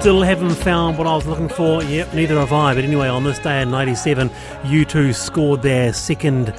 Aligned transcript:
Still 0.00 0.22
haven't 0.22 0.54
found 0.54 0.96
what 0.96 1.06
I 1.06 1.14
was 1.14 1.26
looking 1.26 1.50
for. 1.50 1.82
Yep, 1.82 2.14
neither 2.14 2.38
have 2.38 2.54
I. 2.54 2.74
But 2.74 2.84
anyway, 2.84 3.08
on 3.08 3.22
this 3.22 3.38
day 3.38 3.60
in 3.60 3.70
97, 3.70 4.30
U2 4.30 5.14
scored 5.14 5.60
their 5.60 5.92
second 5.92 6.54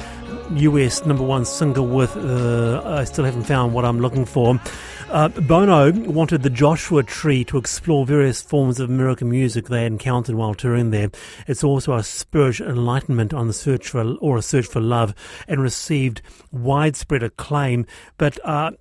US 0.51 1.03
number 1.07 1.23
one 1.23 1.45
single 1.45 1.87
with 1.87 2.15
uh, 2.15 2.83
I 2.85 3.03
Still 3.03 3.25
Haven't 3.25 3.45
Found 3.45 3.73
What 3.73 3.83
I'm 3.83 3.99
Looking 3.99 4.25
For. 4.25 4.61
Uh, 5.09 5.29
Bono 5.29 5.91
wanted 5.91 6.43
the 6.43 6.51
Joshua 6.51 7.01
Tree 7.01 7.43
to 7.45 7.57
explore 7.57 8.05
various 8.05 8.43
forms 8.43 8.79
of 8.79 8.91
American 8.91 9.31
music 9.31 9.69
they 9.69 9.87
encountered 9.87 10.35
while 10.35 10.53
touring 10.53 10.91
there. 10.91 11.09
It's 11.47 11.63
also 11.63 11.95
a 11.95 12.03
spiritual 12.03 12.69
enlightenment 12.69 13.33
on 13.33 13.47
the 13.47 13.53
search 13.53 13.89
for 13.89 14.17
or 14.17 14.37
a 14.37 14.43
search 14.43 14.67
for 14.67 14.81
love, 14.81 15.15
and 15.47 15.63
received 15.63 16.21
widespread 16.51 17.23
acclaim. 17.23 17.87
But 18.19 18.37
uh, 18.45 18.71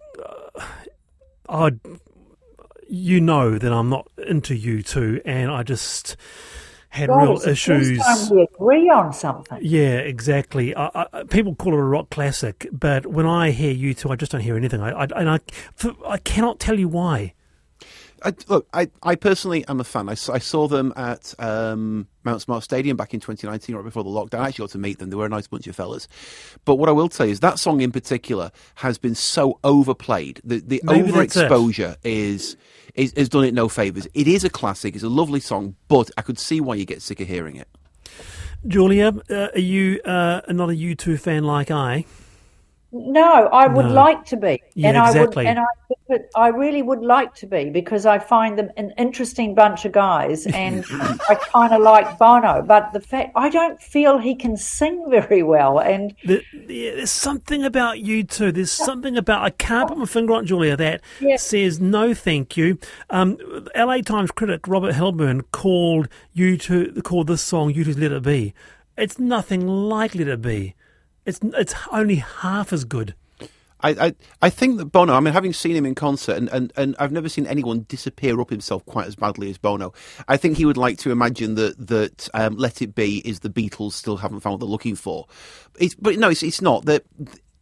I, 1.49 1.73
you 2.91 3.21
know 3.21 3.57
that 3.57 3.73
I'm 3.73 3.89
not 3.89 4.11
into 4.27 4.55
U2, 4.55 5.23
and 5.25 5.51
I 5.51 5.63
just 5.63 6.17
had 6.89 7.09
God, 7.09 7.23
real 7.23 7.49
issues. 7.49 8.01
We 8.31 8.43
agree 8.43 8.91
on 8.91 9.13
something. 9.13 9.59
Yeah, 9.63 9.99
exactly. 9.99 10.75
I, 10.75 11.07
I, 11.13 11.23
people 11.25 11.55
call 11.55 11.73
it 11.73 11.79
a 11.79 11.83
rock 11.83 12.11
classic, 12.11 12.67
but 12.73 13.07
when 13.07 13.27
I 13.27 13.53
hear 13.53 13.73
U2, 13.73 14.11
I 14.11 14.17
just 14.17 14.33
don't 14.33 14.41
hear 14.41 14.57
anything. 14.57 14.83
I, 14.83 14.91
I 14.91 15.05
and 15.17 15.31
I, 15.31 15.39
I 16.07 16.19
cannot 16.19 16.59
tell 16.59 16.79
you 16.79 16.89
why. 16.89 17.35
I, 18.23 18.35
look, 18.49 18.69
I, 18.73 18.91
I 19.03 19.15
personally 19.15 19.67
am 19.67 19.81
a 19.81 19.85
fan. 19.85 20.09
I, 20.09 20.15
saw- 20.15 20.35
I 20.35 20.39
saw 20.39 20.69
them 20.69 20.93
at 20.97 21.35
um, 21.39 22.07
Mount 22.25 22.43
Smart 22.43 22.63
Stadium 22.63 22.97
back 22.97 23.15
in 23.15 23.21
2019, 23.21 23.75
right 23.77 23.85
before 23.85 24.05
the 24.05 24.11
lockdown. 24.11 24.41
I 24.41 24.49
actually 24.49 24.65
got 24.65 24.71
to 24.71 24.79
meet 24.79 24.99
them. 24.99 25.11
They 25.11 25.17
were 25.17 25.27
a 25.27 25.31
nice 25.31 25.47
bunch 25.47 25.67
of 25.67 25.77
fellas. 25.77 26.09
But 26.65 26.77
what 26.77 26.89
I 26.89 26.93
will 26.93 27.09
tell 27.09 27.27
you 27.27 27.33
is 27.33 27.41
that 27.41 27.59
song 27.59 27.81
in 27.81 27.93
particular 27.93 28.51
has 28.77 28.99
been 28.99 29.15
so 29.15 29.59
overplayed. 29.65 30.41
The, 30.45 30.61
the 30.61 30.81
Maybe 30.85 31.11
overexposure 31.11 31.97
is, 32.05 32.57
is 32.95 33.13
has 33.17 33.29
done 33.29 33.45
it 33.45 33.55
no 33.55 33.69
favors. 33.69 34.07
It 34.15 34.29
is 34.29 34.45
a 34.45 34.51
classic. 34.51 34.95
It's 34.95 35.05
a 35.05 35.09
lovely 35.09 35.41
song, 35.41 35.77
but 35.89 36.11
I 36.17 36.23
could 36.23 36.39
see 36.39 36.61
why 36.61 36.75
you 36.75 36.85
get 36.85 37.03
sick 37.03 37.21
of 37.21 37.29
hearing 37.29 37.57
it. 37.57 37.69
Julia, 38.67 39.15
uh, 39.31 39.49
are 39.55 39.59
you 39.59 40.01
uh, 40.03 40.43
not 40.49 40.69
a 40.69 40.75
U2 40.75 41.19
fan 41.19 41.45
like 41.45 41.71
I? 41.71 42.05
No, 42.93 43.47
I 43.53 43.69
would 43.69 43.87
No. 43.87 43.93
like 43.95 44.25
to 44.27 44.37
be, 44.37 44.61
Yeah, 44.75 44.89
and 44.89 44.99
I 44.99 45.09
exactly. 45.09 45.45
would, 45.45 45.49
and 45.49 45.59
I, 45.61 46.19
I 46.35 46.49
really 46.49 46.83
would 46.83 47.03
like 47.03 47.35
to 47.37 47.47
be 47.47 47.71
because 47.71 48.05
I 48.05 48.19
find 48.19 48.59
them 48.59 48.71
an 48.77 48.93
interesting 48.99 49.55
bunch 49.55 49.85
of 49.85 49.93
guys, 49.93 50.45
and 50.47 50.85
I 51.29 51.37
kind 51.55 51.73
of 51.73 51.83
like 51.83 52.19
Bono. 52.19 52.63
But 52.63 52.93
the 52.93 53.01
fact 53.01 53.31
I 53.37 53.49
don't 53.49 53.81
feel 53.81 54.19
he 54.19 54.35
can 54.35 54.57
sing 54.57 55.05
very 55.09 55.45
well, 55.45 55.79
and 55.79 56.17
The, 56.25 56.43
the, 56.53 56.91
there's 56.97 57.13
something 57.13 57.63
about 57.65 57.99
U2. 57.99 58.53
There's 58.55 58.73
something 58.73 59.17
about 59.17 59.43
I 59.43 59.51
can't 59.51 59.89
put 59.89 59.97
my 59.99 60.05
finger 60.07 60.33
on 60.35 60.47
Julia 60.47 60.77
that 60.77 61.01
Yeah. 61.21 61.37
says 61.37 61.79
no, 61.81 62.13
thank 62.13 62.57
you. 62.57 62.77
Um, 63.09 63.39
LA 63.77 63.99
Times 63.99 64.33
critic 64.33 64.67
Robert 64.67 64.95
Hilburn 64.97 65.43
called 65.53 66.09
U2 66.37 67.05
called 67.05 67.29
this 67.29 67.43
song 67.43 67.73
U2's 67.73 67.99
"Let 67.99 68.11
It 68.11 68.25
Be." 68.25 68.53
It's 68.99 69.19
nothing 69.21 69.69
like 69.69 70.17
"Let 70.17 70.27
It 70.27 70.43
Be." 70.43 70.75
It's 71.27 71.41
it's 71.43 71.75
only 71.93 72.17
half 72.17 72.73
as 72.73 72.85
good. 72.85 73.15
I, 73.83 73.91
I, 73.91 74.15
I 74.43 74.51
think 74.51 74.79
that 74.79 74.87
Bono, 74.87 75.15
I 75.15 75.21
mean, 75.21 75.33
having 75.33 75.53
seen 75.53 75.75
him 75.75 75.87
in 75.87 75.95
concert, 75.95 76.37
and, 76.37 76.49
and, 76.51 76.73
and 76.77 76.95
I've 76.99 77.13
never 77.13 77.29
seen 77.29 77.47
anyone 77.47 77.87
disappear 77.89 78.39
up 78.41 78.51
himself 78.51 78.85
quite 78.85 79.07
as 79.07 79.17
badly 79.17 79.49
as 79.49 79.59
Bono. 79.59 79.93
I 80.29 80.37
think 80.37 80.59
he 80.59 80.67
would 80.67 80.77
like 80.77 80.99
to 80.99 81.11
imagine 81.11 81.55
that 81.55 81.87
that 81.87 82.29
um, 82.35 82.57
Let 82.57 82.83
It 82.83 82.95
Be 82.95 83.19
is 83.27 83.41
the 83.41 83.49
Beatles 83.49 83.93
still 83.93 84.19
haven't 84.19 84.41
found 84.41 84.55
what 84.55 84.61
they're 84.61 84.69
looking 84.69 84.97
for. 84.97 85.27
It's, 85.79 85.95
but 85.95 86.19
no, 86.19 86.29
it's, 86.29 86.43
it's 86.43 86.61
not. 86.61 86.85
That 86.85 87.05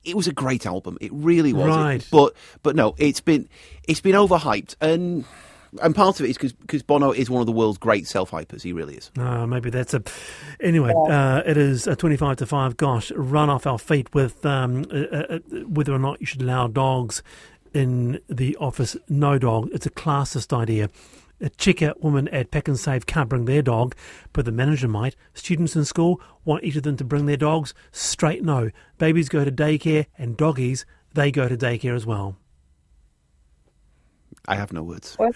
it 0.04 0.16
was 0.16 0.26
a 0.26 0.32
great 0.32 0.66
album. 0.66 0.98
It 1.00 1.12
really 1.12 1.52
was. 1.52 1.68
Right. 1.68 2.08
But 2.10 2.34
but 2.62 2.74
no, 2.74 2.94
it's 2.98 3.20
been 3.20 3.48
it's 3.84 4.00
been 4.00 4.14
overhyped, 4.14 4.74
and 4.80 5.24
and 5.82 5.94
part 5.94 6.20
of 6.20 6.26
it 6.26 6.30
is 6.30 6.52
because 6.52 6.82
Bono 6.82 7.12
is 7.12 7.30
one 7.30 7.40
of 7.40 7.46
the 7.46 7.52
world's 7.52 7.78
great 7.78 8.06
self 8.06 8.30
hypers. 8.30 8.62
He 8.62 8.72
really 8.72 8.94
is. 8.96 9.10
Uh, 9.18 9.46
maybe 9.46 9.70
that's 9.70 9.94
a. 9.94 10.02
Anyway, 10.60 10.92
uh, 11.08 11.42
it 11.46 11.56
is 11.56 11.86
a 11.86 11.96
twenty-five 11.96 12.36
to 12.36 12.46
five. 12.46 12.76
Gosh, 12.76 13.10
run 13.12 13.50
off 13.50 13.66
our 13.66 13.78
feet 13.78 14.12
with 14.14 14.44
um, 14.44 14.84
uh, 14.90 14.96
uh, 14.96 15.38
whether 15.66 15.92
or 15.92 15.98
not 15.98 16.20
you 16.20 16.26
should 16.26 16.42
allow 16.42 16.66
dogs 16.66 17.22
in 17.74 18.20
the 18.28 18.56
office. 18.56 18.96
No 19.08 19.38
dog. 19.38 19.68
It's 19.72 19.86
a 19.86 19.90
classist 19.90 20.56
idea. 20.56 20.90
A 21.40 21.50
checkout 21.50 22.00
woman 22.00 22.26
at 22.28 22.50
Pack 22.50 22.66
and 22.66 22.78
Save 22.78 23.06
can't 23.06 23.28
bring 23.28 23.44
their 23.44 23.62
dog, 23.62 23.94
but 24.32 24.44
the 24.44 24.50
manager 24.50 24.88
might. 24.88 25.14
Students 25.34 25.76
in 25.76 25.84
school 25.84 26.20
want 26.44 26.64
each 26.64 26.74
of 26.74 26.82
them 26.82 26.96
to 26.96 27.04
bring 27.04 27.26
their 27.26 27.36
dogs. 27.36 27.74
Straight 27.92 28.42
no. 28.42 28.70
Babies 28.98 29.28
go 29.28 29.44
to 29.44 29.52
daycare, 29.52 30.06
and 30.18 30.36
doggies 30.36 30.84
they 31.14 31.30
go 31.30 31.48
to 31.48 31.56
daycare 31.56 31.94
as 31.94 32.04
well. 32.04 32.36
I 34.48 34.56
have 34.56 34.72
no 34.72 34.82
words. 34.82 35.16
well, 35.18 35.32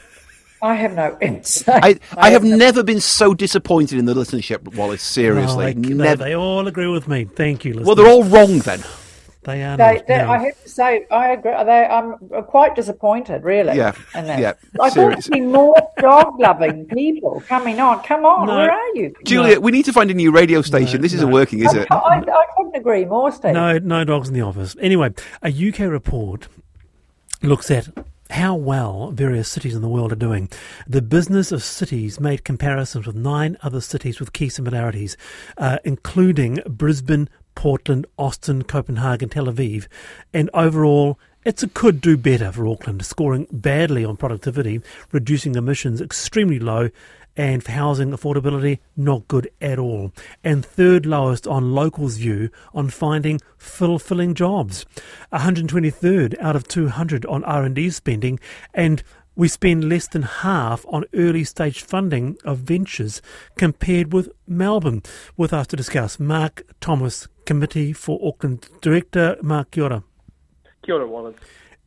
I 0.60 0.74
have 0.74 0.94
no 0.94 1.16
insight. 1.20 2.00
I, 2.16 2.28
I 2.28 2.30
have 2.30 2.44
never 2.44 2.82
been 2.82 3.00
so 3.00 3.34
disappointed 3.34 3.98
in 3.98 4.04
the 4.04 4.14
listenership, 4.14 4.74
Wallace. 4.76 5.02
Seriously, 5.02 5.64
Oh, 5.64 5.66
they, 5.66 5.72
they- 5.74 5.94
never. 5.94 6.24
they 6.24 6.34
all 6.36 6.66
agree 6.66 6.86
with 6.88 7.08
me. 7.08 7.24
Thank 7.24 7.64
you. 7.64 7.80
well, 7.82 7.94
they're 7.94 8.06
all 8.08 8.24
wrong 8.24 8.58
then. 8.60 8.82
They 9.44 9.64
are. 9.64 9.76
They, 9.76 9.94
not, 9.96 10.06
they, 10.06 10.18
no. 10.18 10.30
I 10.30 10.38
have 10.38 10.62
to 10.62 10.68
say, 10.68 11.04
I 11.10 11.30
agree. 11.32 11.50
They, 11.64 11.84
I'm 11.84 12.16
quite 12.44 12.76
disappointed, 12.76 13.42
really. 13.42 13.76
Yeah, 13.76 13.92
yeah, 14.14 14.52
I 14.80 14.88
thought 14.88 14.92
serious. 14.92 15.26
there'd 15.26 15.40
be 15.40 15.44
more 15.44 15.74
dog-loving 15.98 16.86
people 16.86 17.42
coming 17.48 17.80
on. 17.80 18.04
Come 18.04 18.24
on, 18.24 18.46
No. 18.46 18.54
where 18.54 18.70
are 18.70 18.94
you? 18.94 19.12
Julia, 19.24 19.58
we 19.58 19.72
need 19.72 19.84
to 19.86 19.92
find 19.92 20.12
a 20.12 20.14
new 20.14 20.30
radio 20.30 20.62
station. 20.62 20.98
No, 21.00 21.02
this 21.02 21.12
isn't 21.14 21.28
no. 21.28 21.34
working, 21.34 21.58
is 21.64 21.74
it? 21.74 21.88
I, 21.90 21.96
I 22.20 22.44
couldn't 22.56 22.76
agree 22.76 23.04
more, 23.04 23.32
Steve. 23.32 23.54
No, 23.54 23.78
no 23.78 24.04
dogs 24.04 24.28
in 24.28 24.34
the 24.34 24.42
office. 24.42 24.76
Anyway, 24.80 25.12
a 25.42 25.48
UK 25.48 25.80
report 25.90 26.46
looks 27.42 27.68
at 27.68 27.88
how 28.32 28.54
well 28.54 29.10
various 29.10 29.48
cities 29.48 29.74
in 29.74 29.82
the 29.82 29.88
world 29.88 30.12
are 30.12 30.16
doing. 30.16 30.48
The 30.86 31.02
business 31.02 31.52
of 31.52 31.62
cities 31.62 32.18
made 32.18 32.44
comparisons 32.44 33.06
with 33.06 33.16
nine 33.16 33.56
other 33.62 33.80
cities 33.80 34.18
with 34.18 34.32
key 34.32 34.48
similarities, 34.48 35.16
uh, 35.58 35.78
including 35.84 36.60
Brisbane, 36.66 37.28
Portland, 37.54 38.06
Austin, 38.18 38.62
Copenhagen, 38.62 39.28
Tel 39.28 39.46
Aviv, 39.46 39.86
and 40.32 40.48
overall. 40.54 41.18
It's 41.44 41.64
a 41.64 41.68
could 41.68 42.00
do 42.00 42.16
better 42.16 42.52
for 42.52 42.68
Auckland, 42.68 43.04
scoring 43.04 43.48
badly 43.50 44.04
on 44.04 44.16
productivity, 44.16 44.80
reducing 45.10 45.56
emissions 45.56 46.00
extremely 46.00 46.60
low, 46.60 46.88
and 47.36 47.62
for 47.62 47.72
housing 47.72 48.10
affordability, 48.10 48.78
not 48.96 49.28
good 49.28 49.50
at 49.60 49.78
all. 49.78 50.12
And 50.44 50.64
third 50.64 51.06
lowest 51.06 51.46
on 51.46 51.74
locals' 51.74 52.16
view 52.16 52.50
on 52.74 52.90
finding 52.90 53.40
fulfilling 53.56 54.34
jobs. 54.34 54.84
123rd 55.32 56.38
out 56.40 56.56
of 56.56 56.68
200 56.68 57.24
on 57.26 57.44
R&D 57.44 57.90
spending, 57.90 58.38
and 58.74 59.02
we 59.34 59.48
spend 59.48 59.88
less 59.88 60.06
than 60.08 60.22
half 60.22 60.84
on 60.88 61.04
early 61.14 61.44
stage 61.44 61.82
funding 61.82 62.36
of 62.44 62.58
ventures 62.58 63.22
compared 63.56 64.12
with 64.12 64.30
Melbourne. 64.46 65.02
With 65.36 65.52
us 65.52 65.66
to 65.68 65.76
discuss, 65.76 66.20
Mark 66.20 66.62
Thomas, 66.80 67.28
Committee 67.46 67.92
for 67.92 68.20
Auckland 68.22 68.68
Director. 68.82 69.36
Mark, 69.42 69.70
kia 69.70 69.84
ora. 69.84 70.04
Kia 70.82 70.96
ora, 70.96 71.06
Wallace. 71.06 71.36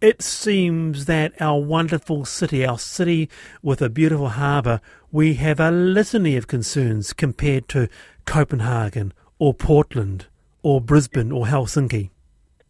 It 0.01 0.21
seems 0.21 1.06
that 1.06 1.33
our 1.39 1.59
wonderful 1.59 2.25
city, 2.25 2.65
our 2.65 2.77
city 2.77 3.30
with 3.63 3.81
a 3.81 3.89
beautiful 3.89 4.30
harbour, 4.30 4.81
we 5.12 5.36
have 5.36 5.59
a 5.59 5.71
litany 5.71 6.36
of 6.36 6.47
concerns 6.47 7.13
compared 7.13 7.69
to 7.69 7.88
Copenhagen 8.25 9.13
or 9.39 9.53
Portland 9.53 10.27
or 10.63 10.81
Brisbane 10.81 11.31
or 11.31 11.45
Helsinki. 11.45 12.09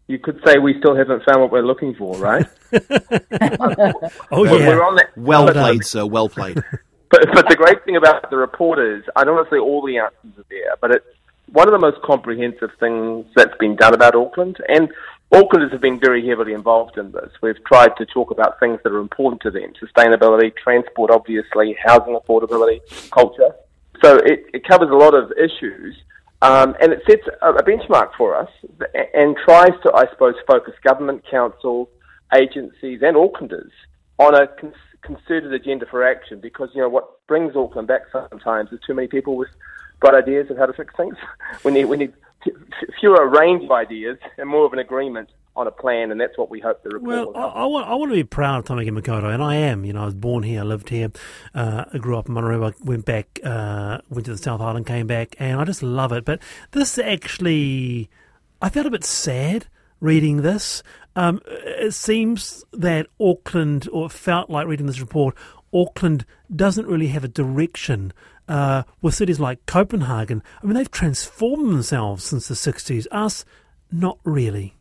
You 0.08 0.20
could 0.20 0.40
say 0.46 0.60
we 0.60 0.78
still 0.78 0.96
haven't 0.96 1.24
found 1.26 1.42
what 1.42 1.52
we're 1.52 1.66
looking 1.66 1.96
for, 1.96 2.16
right? 2.18 2.46
Oh, 4.32 4.42
We're- 4.42 4.60
yeah. 4.60 4.68
We're 4.70 4.84
on 4.84 4.96
that. 4.98 5.18
Well 5.18 5.46
Well 5.46 5.54
played, 5.54 5.84
sir. 5.86 6.06
Well 6.06 6.30
played. 6.30 6.62
But, 7.12 7.28
but 7.34 7.48
the 7.48 7.56
great 7.56 7.86
thing 7.86 7.96
about 7.96 8.30
the 8.32 8.36
report 8.36 8.80
is, 8.80 9.04
I 9.16 9.24
don't 9.24 9.36
want 9.36 9.48
to 9.50 9.56
say 9.56 9.60
all 9.60 9.86
the 9.86 10.00
answers 10.00 10.40
are 10.40 10.46
there, 10.50 10.74
but 10.82 10.90
it's 10.92 11.06
one 11.54 11.68
of 11.68 11.72
the 11.72 11.78
most 11.78 12.02
comprehensive 12.02 12.72
things 12.80 13.26
that's 13.36 13.56
been 13.60 13.76
done 13.76 13.94
about 13.94 14.16
Auckland. 14.16 14.58
And 14.68 14.90
Aucklanders 15.34 15.72
have 15.72 15.82
been 15.82 16.00
very 16.00 16.28
heavily 16.28 16.54
involved 16.54 16.98
in 16.98 17.12
this. 17.12 17.32
We've 17.42 17.62
tried 17.66 17.98
to 17.98 18.06
talk 18.06 18.32
about 18.32 18.60
things 18.60 18.80
that 18.84 18.94
are 18.94 19.00
important 19.00 19.42
to 19.42 19.52
them 19.52 19.74
sustainability, 19.82 20.56
transport, 20.56 21.12
obviously, 21.12 21.76
housing 21.84 22.18
affordability, 22.18 22.80
culture. 23.12 23.56
So 24.04 24.18
it, 24.18 24.46
it 24.54 24.68
covers 24.68 24.90
a 24.90 24.96
lot 24.96 25.14
of 25.14 25.32
issues. 25.32 25.96
Um, 26.42 26.76
and 26.80 26.92
it 26.92 27.02
sets 27.10 27.24
a, 27.42 27.54
a 27.54 27.64
benchmark 27.64 28.10
for 28.18 28.36
us 28.36 28.50
and 29.14 29.36
tries 29.46 29.72
to, 29.84 29.94
I 29.94 30.06
suppose, 30.12 30.36
focus 30.48 30.74
government, 30.84 31.24
council, 31.30 31.90
agencies, 32.38 33.02
and 33.02 33.16
Aucklanders 33.16 33.72
on 34.20 34.36
a 34.36 34.48
con- 34.48 34.74
concerted 35.02 35.54
agenda 35.54 35.86
for 35.90 36.06
action 36.06 36.40
because, 36.40 36.70
you 36.76 36.82
know, 36.82 36.90
what 36.90 37.26
brings 37.28 37.56
Auckland 37.56 37.88
back 37.88 38.02
sometimes 38.12 38.72
is 38.72 38.80
too 38.86 38.94
many 38.94 39.08
people 39.08 39.38
with 39.38 39.50
bright 40.02 40.14
ideas 40.14 40.52
of 40.52 40.58
how 40.58 40.66
to 40.66 40.74
fix 40.74 40.94
things. 40.96 41.16
we 41.64 41.72
need, 41.72 41.86
we 41.86 41.98
need 41.98 42.14
fewer 43.00 43.28
range 43.30 43.64
of 43.64 43.72
ideas 43.72 44.18
and 44.38 44.50
more 44.50 44.66
of 44.66 44.74
an 44.74 44.80
agreement 44.80 45.30
on 45.56 45.68
a 45.68 45.72
plan, 45.72 46.12
and 46.12 46.20
that's 46.20 46.38
what 46.38 46.50
we 46.50 46.60
hope 46.60 46.84
the 46.84 46.90
report 46.90 47.08
Well, 47.08 47.26
will 47.28 47.38
I. 47.38 47.64
I, 47.64 47.66
want, 47.66 47.88
I 47.88 47.96
want 47.96 48.12
to 48.12 48.16
be 48.16 48.24
proud 48.24 48.60
of 48.60 48.66
Tamaki 48.66 48.90
Makaurau, 48.90 49.34
and 49.34 49.42
I 49.42 49.56
am. 49.56 49.86
You 49.86 49.94
know, 49.94 50.02
I 50.02 50.06
was 50.06 50.14
born 50.14 50.44
here, 50.44 50.62
I 50.62 50.64
lived 50.64 50.90
here, 50.90 51.12
uh, 51.54 51.86
I 51.94 51.98
grew 51.98 52.18
up 52.18 52.28
in 52.28 52.34
Monterey, 52.34 52.74
went 52.84 53.06
back, 53.06 53.40
uh, 53.44 54.00
went 54.10 54.26
to 54.26 54.32
the 54.34 54.38
South 54.38 54.60
Island, 54.60 54.86
came 54.86 55.08
back, 55.08 55.36
and 55.40 55.60
I 55.60 55.64
just 55.64 55.82
love 55.82 56.12
it. 56.12 56.26
But 56.26 56.42
this 56.72 56.98
actually, 56.98 58.10
I 58.62 58.70
felt 58.70 58.86
a 58.86 58.92
bit 58.92 59.06
sad 59.06 59.68
reading 60.02 60.42
this. 60.42 60.84
Um, 61.16 61.42
it 61.46 61.94
seems 61.94 62.66
that 62.74 63.08
Auckland, 63.22 63.88
or 63.94 64.08
it 64.08 64.12
felt 64.12 64.50
like 64.50 64.68
reading 64.68 64.88
this 64.88 65.00
report, 65.00 65.36
Auckland 65.74 66.26
doesn't 66.54 66.88
really 66.88 67.08
have 67.08 67.24
a 67.24 67.30
direction 67.30 68.12
uh, 68.48 68.84
with 69.02 69.14
cities 69.14 69.40
like 69.40 69.66
Copenhagen. 69.66 70.44
I 70.62 70.66
mean, 70.66 70.76
they've 70.76 70.92
transformed 70.92 71.72
themselves 71.72 72.24
since 72.24 72.48
the 72.48 72.56
60s. 72.56 73.08
Us, 73.12 73.46
not 73.92 74.20
really. 74.24 74.76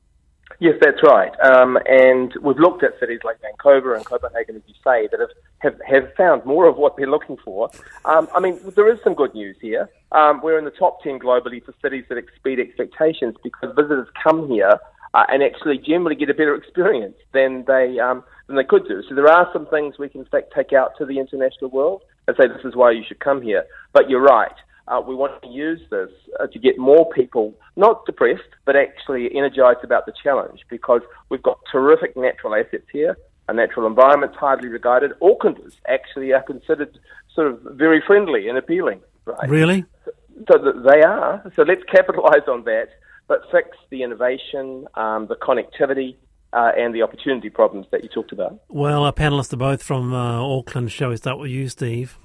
Yes, 0.60 0.74
that's 0.80 1.02
right. 1.02 1.32
Um, 1.40 1.78
and 1.86 2.32
we've 2.40 2.58
looked 2.58 2.84
at 2.84 2.98
cities 3.00 3.20
like 3.24 3.40
Vancouver 3.40 3.94
and 3.94 4.04
Copenhagen, 4.04 4.56
as 4.56 4.62
you 4.66 4.74
say, 4.84 5.08
that 5.10 5.18
have, 5.18 5.30
have, 5.58 5.80
have 5.86 6.14
found 6.14 6.44
more 6.44 6.68
of 6.68 6.76
what 6.76 6.96
they're 6.96 7.10
looking 7.10 7.36
for. 7.44 7.70
Um, 8.04 8.28
I 8.34 8.40
mean, 8.40 8.60
there 8.76 8.92
is 8.92 8.98
some 9.02 9.14
good 9.14 9.34
news 9.34 9.56
here. 9.60 9.90
Um, 10.12 10.40
we're 10.42 10.58
in 10.58 10.64
the 10.64 10.70
top 10.70 11.02
10 11.02 11.18
globally 11.18 11.64
for 11.64 11.74
cities 11.82 12.04
that 12.08 12.18
exceed 12.18 12.60
expectations 12.60 13.34
because 13.42 13.74
visitors 13.74 14.08
come 14.22 14.48
here 14.48 14.78
uh, 15.14 15.24
and 15.28 15.42
actually 15.42 15.78
generally 15.78 16.14
get 16.14 16.30
a 16.30 16.34
better 16.34 16.54
experience 16.54 17.16
than 17.32 17.64
they, 17.66 17.98
um, 17.98 18.22
than 18.46 18.56
they 18.56 18.64
could 18.64 18.86
do. 18.86 19.02
So 19.08 19.14
there 19.14 19.28
are 19.28 19.48
some 19.52 19.66
things 19.66 19.98
we 19.98 20.08
can, 20.08 20.20
in 20.20 20.26
fact, 20.26 20.52
take 20.54 20.72
out 20.72 20.92
to 20.98 21.04
the 21.04 21.18
international 21.18 21.70
world 21.70 22.02
and 22.26 22.36
say 22.36 22.48
this 22.48 22.64
is 22.64 22.74
why 22.74 22.90
you 22.90 23.02
should 23.06 23.20
come 23.20 23.42
here. 23.42 23.64
But 23.92 24.08
you're 24.08 24.22
right. 24.22 24.54
Uh, 24.86 25.00
we 25.06 25.14
want 25.14 25.40
to 25.42 25.48
use 25.48 25.80
this 25.90 26.10
uh, 26.38 26.46
to 26.46 26.58
get 26.58 26.78
more 26.78 27.08
people 27.10 27.54
not 27.76 28.04
depressed, 28.04 28.42
but 28.66 28.76
actually 28.76 29.34
energized 29.34 29.82
about 29.82 30.04
the 30.04 30.12
challenge 30.22 30.60
because 30.68 31.00
we've 31.30 31.42
got 31.42 31.58
terrific 31.72 32.16
natural 32.16 32.54
assets 32.54 32.86
here. 32.92 33.16
A 33.48 33.54
natural 33.54 33.86
environment's 33.86 34.36
highly 34.36 34.68
regarded. 34.68 35.12
Aucklanders 35.20 35.74
actually 35.88 36.32
are 36.32 36.42
considered 36.42 36.98
sort 37.34 37.46
of 37.48 37.60
very 37.62 38.02
friendly 38.06 38.48
and 38.48 38.58
appealing. 38.58 39.00
Right? 39.24 39.48
Really? 39.48 39.84
So, 40.04 40.10
so 40.50 40.82
they 40.86 41.02
are. 41.02 41.50
So 41.56 41.62
let's 41.62 41.82
capitalize 41.84 42.46
on 42.48 42.64
that, 42.64 42.88
but 43.26 43.42
fix 43.50 43.70
the 43.90 44.02
innovation, 44.02 44.86
um, 44.94 45.26
the 45.28 45.36
connectivity, 45.36 46.16
uh, 46.54 46.72
and 46.76 46.94
the 46.94 47.02
opportunity 47.02 47.50
problems 47.50 47.86
that 47.90 48.02
you 48.02 48.08
talked 48.08 48.32
about. 48.32 48.60
Well, 48.68 49.04
our 49.04 49.12
panelists 49.12 49.52
are 49.52 49.58
both 49.58 49.82
from 49.82 50.14
uh, 50.14 50.40
Auckland. 50.40 50.92
Shall 50.92 51.10
we 51.10 51.16
start 51.16 51.38
with 51.38 51.50
you, 51.50 51.68
Steve? 51.68 52.18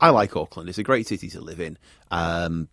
I 0.00 0.10
like 0.10 0.36
Auckland. 0.36 0.68
It's 0.68 0.78
a 0.78 0.82
great 0.82 1.06
city 1.06 1.30
to 1.30 1.40
live 1.40 1.60
in. 1.60 1.78
Um, 2.10 2.68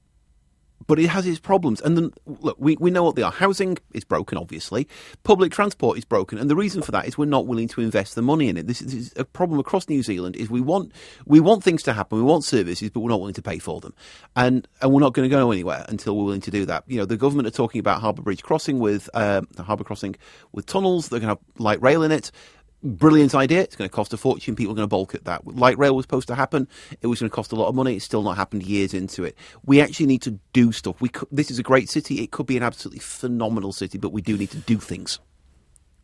but 0.88 1.00
it 1.00 1.08
has 1.08 1.26
its 1.28 1.40
problems. 1.40 1.82
And 1.82 1.98
then, 1.98 2.12
look, 2.26 2.58
we, 2.60 2.78
we 2.80 2.92
know 2.92 3.04
what 3.04 3.16
they 3.16 3.22
are. 3.22 3.32
Housing 3.32 3.78
is 3.94 4.04
broken, 4.04 4.38
obviously. 4.38 4.88
Public 5.24 5.52
transport 5.52 5.98
is 5.98 6.06
broken. 6.06 6.38
And 6.38 6.50
the 6.50 6.56
reason 6.56 6.82
for 6.82 6.92
that 6.92 7.08
is 7.08 7.18
we're 7.18 7.26
not 7.26 7.48
willing 7.48 7.68
to 7.70 7.82
invest 7.82 8.16
the 8.16 8.22
money 8.22 8.50
in 8.50 8.58
it. 8.58 8.68
This 8.68 8.82
is 8.82 9.14
a 9.16 9.26
problem 9.26 9.60
across 9.60 9.90
New 9.90 10.04
Zealand 10.04 10.36
is 10.36 10.50
we 10.50 10.62
want, 10.62 10.92
we 11.26 11.40
want 11.40 11.64
things 11.64 11.84
to 11.84 11.94
happen. 11.94 12.18
We 12.18 12.24
want 12.24 12.44
services, 12.44 12.90
but 12.90 13.02
we're 13.02 13.10
not 13.10 13.20
willing 13.20 13.36
to 13.36 13.42
pay 13.42 13.60
for 13.60 13.80
them. 13.82 13.94
And, 14.36 14.68
and 14.82 14.92
we're 14.92 15.02
not 15.02 15.14
going 15.14 15.30
to 15.30 15.36
go 15.36 15.52
anywhere 15.52 15.86
until 15.90 16.18
we're 16.18 16.26
willing 16.26 16.42
to 16.42 16.52
do 16.52 16.66
that. 16.66 16.84
You 16.88 16.98
know, 16.98 17.06
the 17.06 17.18
government 17.18 17.48
are 17.48 17.52
talking 17.52 17.80
about 17.80 18.02
Harbour 18.02 18.22
Bridge 18.22 18.44
crossing 18.44 18.80
with, 18.80 19.10
um, 19.14 19.48
Harbour 19.58 19.84
crossing 19.84 20.16
with 20.52 20.66
tunnels. 20.66 21.10
They're 21.10 21.20
going 21.20 21.36
to 21.36 21.42
have 21.42 21.62
light 21.62 21.82
rail 21.82 22.04
in 22.04 22.12
it 22.12 22.32
brilliant 22.84 23.36
idea. 23.36 23.62
It's 23.62 23.76
going 23.76 23.90
to 23.90 23.94
cost 23.94 24.14
a 24.14 24.18
fortune. 24.18 24.56
People 24.56 24.74
are 24.74 24.76
going 24.76 24.88
to 24.88 24.90
balk 24.90 25.16
at 25.16 25.26
that. 25.26 25.46
Light 25.46 25.78
rail 25.78 25.96
was 25.96 26.04
supposed 26.04 26.28
to 26.30 26.36
happen. 26.36 26.68
It 27.02 27.08
was 27.08 27.20
going 27.20 27.30
to 27.30 27.36
cost 27.36 27.52
a 27.52 27.56
lot 27.56 27.68
of 27.68 27.76
money. 27.76 27.96
It's 27.96 28.06
still 28.06 28.24
not 28.24 28.38
happened 28.38 28.64
years 28.64 28.94
into 28.94 29.24
it. 29.24 29.36
We 29.66 29.82
actually 29.82 30.08
need 30.08 30.22
to 30.24 30.40
do 30.54 30.72
stuff. 30.72 31.00
We 31.02 31.10
could, 31.10 31.28
this 31.32 31.52
is 31.52 31.60
a 31.60 31.64
great 31.64 31.90
city. 31.90 32.22
It 32.22 32.32
could 32.32 32.46
be 32.46 32.58
an 32.58 32.64
absolutely 32.64 33.00
phenomenal 33.00 33.72
city, 33.72 33.98
but 33.98 34.12
we 34.12 34.22
do 34.22 34.38
need 34.38 34.52
to 34.52 34.58
do 34.58 34.78
things. 34.78 35.20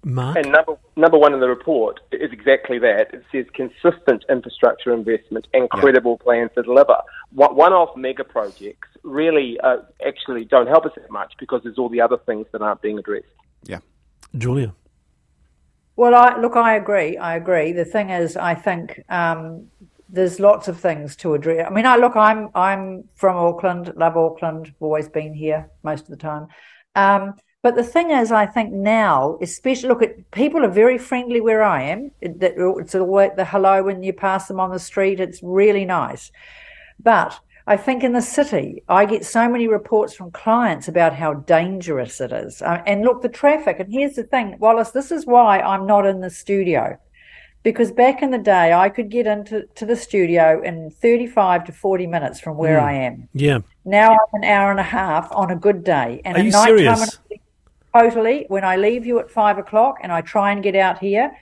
Mark? 0.03 0.38
And 0.38 0.51
number 0.51 0.77
number 0.95 1.18
one 1.18 1.33
in 1.33 1.39
the 1.39 1.50
report 1.50 2.00
is 2.12 2.31
exactly 2.31 2.79
that. 2.79 3.13
It 3.13 3.24
says 3.31 3.45
consistent 3.53 4.24
infrastructure 4.29 4.94
investment 4.94 5.47
and 5.53 5.69
credible 5.69 6.18
yeah. 6.19 6.24
plans 6.24 6.51
to 6.56 6.62
deliver. 6.62 6.97
One-off 7.33 7.97
mega 7.97 8.24
projects 8.24 8.88
really 9.03 9.59
uh, 9.62 9.77
actually 10.06 10.45
don't 10.45 10.68
help 10.68 10.85
us 10.85 10.94
that 10.95 11.09
much 11.12 11.33
because 11.39 11.62
there's 11.63 11.77
all 11.77 11.89
the 11.89 12.00
other 12.00 12.18
things 12.18 12.45
that 12.51 12.62
aren't 12.62 12.81
being 12.81 13.00
addressed. 13.00 13.25
Yeah, 13.63 13.79
Julia. 14.38 14.74
Well, 15.98 16.14
I 16.16 16.40
look, 16.40 16.56
I 16.56 16.76
agree. 16.76 17.18
I 17.18 17.36
agree. 17.36 17.74
The 17.74 17.84
thing 17.86 18.12
is, 18.12 18.38
I 18.38 18.54
think 18.54 19.02
um, 19.10 19.68
there's 20.08 20.40
lots 20.40 20.68
of 20.68 20.80
things 20.80 21.16
to 21.18 21.34
address. 21.34 21.66
I 21.68 21.74
mean, 21.74 21.88
I 21.88 21.98
look, 21.98 22.16
I'm 22.16 22.50
I'm 22.56 23.06
from 23.16 23.36
Auckland, 23.36 23.94
love 23.98 24.16
Auckland, 24.16 24.74
always 24.80 25.10
been 25.10 25.34
here 25.34 25.70
most 25.84 26.04
of 26.04 26.10
the 26.10 26.18
time. 26.18 26.48
Um, 26.96 27.34
but 27.64 27.76
the 27.76 27.84
thing 27.84 28.12
is, 28.12 28.32
I 28.32 28.46
think 28.46 28.72
now, 28.72 29.40
especially 29.42 29.90
look 29.90 30.04
at 30.04 30.32
people 30.32 30.64
are 30.64 30.70
very 30.70 31.00
friendly 31.00 31.42
where 31.42 31.64
I 31.64 31.84
am. 31.84 32.12
It, 32.22 32.38
it's 32.40 32.96
always 32.96 33.32
the 33.36 33.46
hello 33.46 33.84
when 33.84 34.04
you 34.04 34.14
pass 34.14 34.48
them 34.48 34.60
on 34.60 34.72
the 34.72 34.80
street. 34.80 35.20
It's 35.20 35.42
really 35.42 35.84
nice. 35.86 36.32
But 37.00 37.40
I 37.69 37.75
think 37.75 38.02
in 38.02 38.14
the 38.14 38.22
city, 38.22 38.81
I 38.88 39.06
get 39.06 39.25
so 39.25 39.50
many 39.50 39.68
reports 39.68 40.14
from 40.14 40.31
clients 40.31 40.88
about 40.88 41.14
how 41.14 41.34
dangerous 41.34 42.22
it 42.22 42.31
is. 42.31 42.62
Uh, 42.62 42.81
and 42.88 43.02
look, 43.04 43.22
the 43.22 43.28
traffic, 43.30 43.81
and 43.81 43.92
here's 43.92 44.16
the 44.16 44.24
thing, 44.24 44.58
Wallace, 44.58 44.92
this 44.92 45.12
is 45.12 45.25
why 45.25 45.60
I'm 45.60 45.86
not 45.86 46.06
in 46.06 46.22
the 46.22 46.30
studio. 46.30 46.98
Because 47.64 47.92
back 47.92 48.22
in 48.22 48.31
the 48.31 48.38
day, 48.38 48.72
I 48.72 48.88
could 48.88 49.10
get 49.10 49.28
into 49.28 49.66
to 49.75 49.86
the 49.86 49.98
studio 49.98 50.62
in 50.64 50.90
35 50.90 51.66
to 51.66 51.74
40 51.74 52.08
minutes 52.08 52.40
from 52.40 52.56
where 52.56 52.80
mm. 52.80 52.84
I 52.84 52.94
am. 52.94 53.28
Yeah. 53.34 53.60
Now 53.84 54.12
I'm 54.13 54.42
an 54.42 54.46
hour 54.46 54.72
and 54.72 54.80
a 54.80 54.84
half 54.84 55.30
on 55.34 55.52
a 55.52 55.56
good 55.58 55.84
day. 55.84 56.22
And 56.24 56.38
Are 56.38 56.44
you 56.44 56.52
serious? 56.52 57.20
Totally. 57.94 58.46
When 58.48 58.63
I 58.63 58.78
leave 58.78 59.06
you 59.06 59.20
at 59.20 59.30
five 59.30 59.58
o'clock 59.58 59.98
and 60.02 60.13
I 60.13 60.22
try 60.22 60.54
and 60.54 60.63
get 60.63 60.78
out 60.78 61.00
here, 61.00 61.36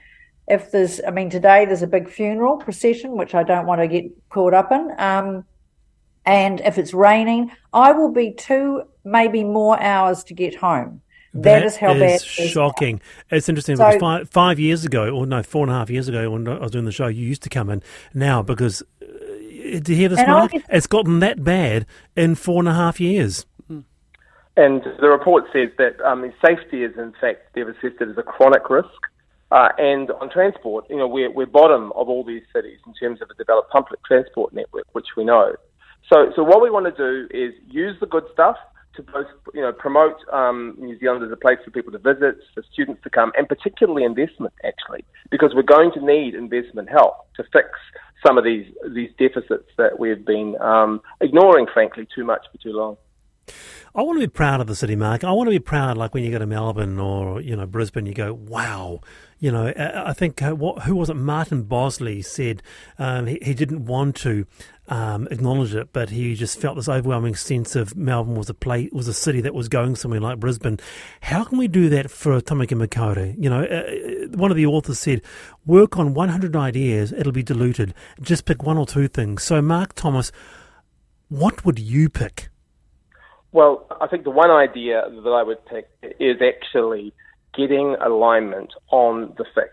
if 0.48 0.72
there's, 0.72 1.00
I 1.06 1.12
mean, 1.12 1.30
today 1.30 1.66
there's 1.66 1.82
a 1.82 1.86
big 1.86 2.08
funeral 2.08 2.56
procession, 2.56 3.12
which 3.12 3.36
I 3.36 3.44
don't 3.44 3.66
want 3.66 3.80
to 3.80 3.86
get 3.86 4.06
caught 4.30 4.54
up 4.54 4.72
in. 4.72 4.92
Um, 4.98 5.44
and 6.26 6.60
if 6.60 6.76
it's 6.76 6.92
raining, 6.92 7.52
I 7.72 7.92
will 7.92 8.12
be 8.12 8.32
two, 8.32 8.82
maybe 9.04 9.44
more 9.44 9.80
hours 9.80 10.24
to 10.24 10.34
get 10.34 10.56
home. 10.56 11.00
that, 11.32 11.42
that 11.42 11.64
is 11.64 11.76
how 11.76 11.92
is 11.92 12.00
bad. 12.00 12.22
Shocking. 12.22 13.00
It's 13.30 13.48
interesting 13.48 13.76
so, 13.76 13.86
because 13.86 14.00
five, 14.00 14.30
five 14.30 14.58
years 14.58 14.84
ago, 14.84 15.10
or 15.10 15.26
no, 15.26 15.42
four 15.42 15.62
and 15.62 15.70
a 15.70 15.74
half 15.74 15.90
years 15.90 16.08
ago, 16.08 16.30
when 16.30 16.48
I 16.48 16.58
was 16.58 16.72
doing 16.72 16.84
the 16.84 16.92
show, 16.92 17.06
you 17.06 17.26
used 17.26 17.42
to 17.42 17.48
come 17.48 17.70
in. 17.70 17.82
Now, 18.12 18.42
because 18.42 18.82
uh, 19.02 19.80
to 19.80 19.94
hear 19.94 20.08
this, 20.08 20.26
Mark, 20.26 20.52
it's 20.68 20.86
gotten 20.86 21.20
that 21.20 21.44
bad 21.44 21.86
in 22.16 22.34
four 22.34 22.60
and 22.60 22.68
a 22.68 22.74
half 22.74 23.00
years. 23.00 23.46
And 24.58 24.82
the 25.00 25.08
report 25.08 25.44
says 25.52 25.68
that 25.76 26.00
um, 26.00 26.32
safety 26.44 26.82
is, 26.82 26.96
in 26.96 27.12
fact, 27.20 27.54
they've 27.54 27.68
assessed 27.68 28.00
it 28.00 28.08
as 28.08 28.16
a 28.16 28.22
chronic 28.22 28.70
risk. 28.70 28.88
Uh, 29.52 29.68
and 29.78 30.10
on 30.12 30.30
transport, 30.30 30.86
you 30.88 30.96
know, 30.96 31.06
we're, 31.06 31.30
we're 31.30 31.46
bottom 31.46 31.92
of 31.92 32.08
all 32.08 32.24
these 32.24 32.42
cities 32.54 32.78
in 32.86 32.94
terms 32.94 33.20
of 33.20 33.30
a 33.30 33.34
developed 33.34 33.70
public 33.70 34.02
transport 34.04 34.52
network, 34.52 34.86
which 34.92 35.06
we 35.16 35.24
know. 35.24 35.54
So, 36.12 36.32
so 36.36 36.42
what 36.42 36.62
we 36.62 36.70
want 36.70 36.86
to 36.86 36.92
do 36.92 37.28
is 37.36 37.52
use 37.68 37.96
the 38.00 38.06
good 38.06 38.24
stuff 38.32 38.56
to 38.96 39.02
both, 39.02 39.26
you 39.54 39.60
know, 39.60 39.72
promote 39.72 40.16
um, 40.32 40.74
New 40.78 40.98
Zealand 40.98 41.24
as 41.24 41.30
a 41.30 41.36
place 41.36 41.58
for 41.64 41.70
people 41.70 41.92
to 41.92 41.98
visit, 41.98 42.36
for 42.54 42.62
students 42.72 43.02
to 43.02 43.10
come, 43.10 43.32
and 43.36 43.48
particularly 43.48 44.04
investment, 44.04 44.54
actually, 44.64 45.04
because 45.30 45.52
we're 45.54 45.62
going 45.62 45.92
to 45.92 46.04
need 46.04 46.34
investment 46.34 46.88
help 46.88 47.32
to 47.34 47.44
fix 47.52 47.68
some 48.26 48.38
of 48.38 48.44
these 48.44 48.66
these 48.94 49.10
deficits 49.18 49.68
that 49.76 49.98
we've 49.98 50.24
been 50.24 50.56
um, 50.60 51.00
ignoring, 51.20 51.66
frankly, 51.72 52.06
too 52.14 52.24
much 52.24 52.46
for 52.50 52.58
too 52.58 52.72
long. 52.72 52.96
I 53.94 54.02
want 54.02 54.16
to 54.20 54.26
be 54.26 54.30
proud 54.30 54.60
of 54.60 54.66
the 54.66 54.76
city, 54.76 54.96
Mark. 54.96 55.24
I 55.24 55.32
want 55.32 55.46
to 55.46 55.52
be 55.52 55.58
proud, 55.58 55.96
like 55.96 56.12
when 56.12 56.22
you 56.22 56.30
go 56.30 56.38
to 56.38 56.46
Melbourne 56.46 56.98
or 56.98 57.40
you 57.40 57.56
know 57.56 57.66
Brisbane, 57.66 58.06
you 58.06 58.14
go, 58.14 58.34
"Wow, 58.34 59.00
you 59.38 59.52
know, 59.52 59.72
I 59.76 60.14
think 60.14 60.40
uh, 60.40 60.54
who 60.54 60.96
was 60.96 61.10
it? 61.10 61.14
Martin 61.14 61.64
Bosley 61.64 62.22
said 62.22 62.62
um, 62.98 63.26
he, 63.26 63.38
he, 63.42 63.52
didn't 63.52 63.84
want 63.84 64.16
to 64.16 64.46
um, 64.88 65.28
acknowledge 65.30 65.74
it, 65.74 65.92
but 65.92 66.08
he 66.08 66.34
just 66.34 66.58
felt 66.58 66.76
this 66.76 66.88
overwhelming 66.88 67.34
sense 67.34 67.76
of 67.76 67.94
Melbourne 67.96 68.34
was 68.34 68.48
a 68.48 68.54
place, 68.54 68.90
was 68.92 69.08
a 69.08 69.14
city 69.14 69.42
that 69.42 69.52
was 69.52 69.68
going 69.68 69.94
somewhere 69.94 70.20
like 70.20 70.40
Brisbane. 70.40 70.78
How 71.20 71.44
can 71.44 71.58
we 71.58 71.68
do 71.68 71.90
that 71.90 72.10
for 72.10 72.40
Tamaki 72.40 72.76
Makaurau? 72.76 73.34
You 73.38 73.50
know, 73.50 73.62
uh, 73.62 74.24
uh, 74.24 74.36
one 74.38 74.50
of 74.50 74.56
the 74.56 74.64
authors 74.64 74.98
said, 74.98 75.20
"Work 75.66 75.98
on 75.98 76.14
100 76.14 76.56
ideas; 76.56 77.12
it'll 77.12 77.32
be 77.32 77.42
diluted. 77.42 77.92
Just 78.22 78.46
pick 78.46 78.62
one 78.62 78.78
or 78.78 78.86
two 78.86 79.06
things." 79.06 79.42
So, 79.42 79.60
Mark 79.60 79.94
Thomas, 79.94 80.32
what 81.28 81.64
would 81.66 81.78
you 81.78 82.08
pick? 82.08 82.48
Well, 83.52 83.86
I 84.00 84.06
think 84.06 84.24
the 84.24 84.30
one 84.30 84.50
idea 84.50 85.02
that 85.08 85.30
I 85.30 85.42
would 85.42 85.64
pick 85.66 85.88
is 86.20 86.36
actually 86.42 87.12
getting 87.56 87.96
alignment 88.04 88.72
on 88.90 89.34
the 89.38 89.44
fix. 89.54 89.72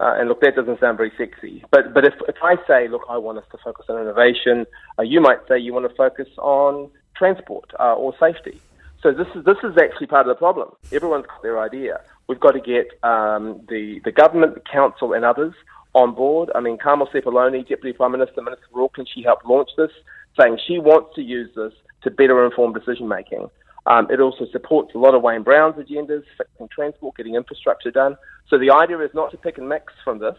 Uh, 0.00 0.16
and 0.18 0.28
look, 0.28 0.40
that 0.40 0.56
doesn't 0.56 0.80
sound 0.80 0.96
very 0.96 1.12
sexy. 1.16 1.64
But 1.70 1.94
but 1.94 2.04
if 2.04 2.14
if 2.28 2.36
I 2.42 2.56
say, 2.66 2.88
look, 2.88 3.02
I 3.08 3.16
want 3.16 3.38
us 3.38 3.44
to 3.52 3.58
focus 3.62 3.86
on 3.88 4.00
innovation, 4.00 4.66
uh, 4.98 5.02
you 5.02 5.20
might 5.20 5.38
say 5.48 5.58
you 5.58 5.72
want 5.72 5.88
to 5.88 5.94
focus 5.94 6.28
on 6.38 6.90
transport 7.16 7.70
uh, 7.78 7.94
or 7.94 8.12
safety. 8.18 8.60
So 9.02 9.12
this 9.12 9.28
is 9.36 9.44
this 9.44 9.58
is 9.62 9.76
actually 9.80 10.08
part 10.08 10.26
of 10.26 10.34
the 10.34 10.38
problem. 10.38 10.70
Everyone's 10.90 11.26
got 11.26 11.42
their 11.42 11.60
idea. 11.60 12.00
We've 12.28 12.40
got 12.40 12.52
to 12.52 12.60
get 12.60 12.88
um, 13.04 13.60
the 13.68 14.00
the 14.04 14.10
government, 14.10 14.54
the 14.54 14.60
council, 14.60 15.12
and 15.12 15.24
others 15.24 15.54
on 15.94 16.14
board. 16.14 16.50
I 16.54 16.60
mean, 16.60 16.78
Carmel 16.78 17.08
Sepuloni, 17.14 17.68
Deputy 17.68 17.92
Prime 17.96 18.12
Minister, 18.12 18.42
Minister 18.42 18.66
for 18.72 18.82
Auckland, 18.82 19.08
she 19.14 19.22
helped 19.22 19.46
launch 19.46 19.70
this, 19.76 19.92
saying 20.38 20.58
she 20.66 20.78
wants 20.78 21.14
to 21.14 21.22
use 21.22 21.50
this 21.54 21.72
to 22.04 22.10
better 22.10 22.44
informed 22.44 22.74
decision 22.74 23.08
making. 23.08 23.48
Um, 23.86 24.08
it 24.10 24.20
also 24.20 24.46
supports 24.50 24.94
a 24.94 24.98
lot 24.98 25.14
of 25.14 25.22
Wayne 25.22 25.42
Brown's 25.42 25.76
agendas, 25.76 26.22
fixing 26.38 26.68
transport, 26.68 27.16
getting 27.16 27.34
infrastructure 27.34 27.90
done. 27.90 28.16
So 28.48 28.58
the 28.58 28.70
idea 28.70 28.98
is 29.00 29.10
not 29.14 29.30
to 29.32 29.36
pick 29.36 29.58
and 29.58 29.68
mix 29.68 29.92
from 30.04 30.20
this. 30.20 30.36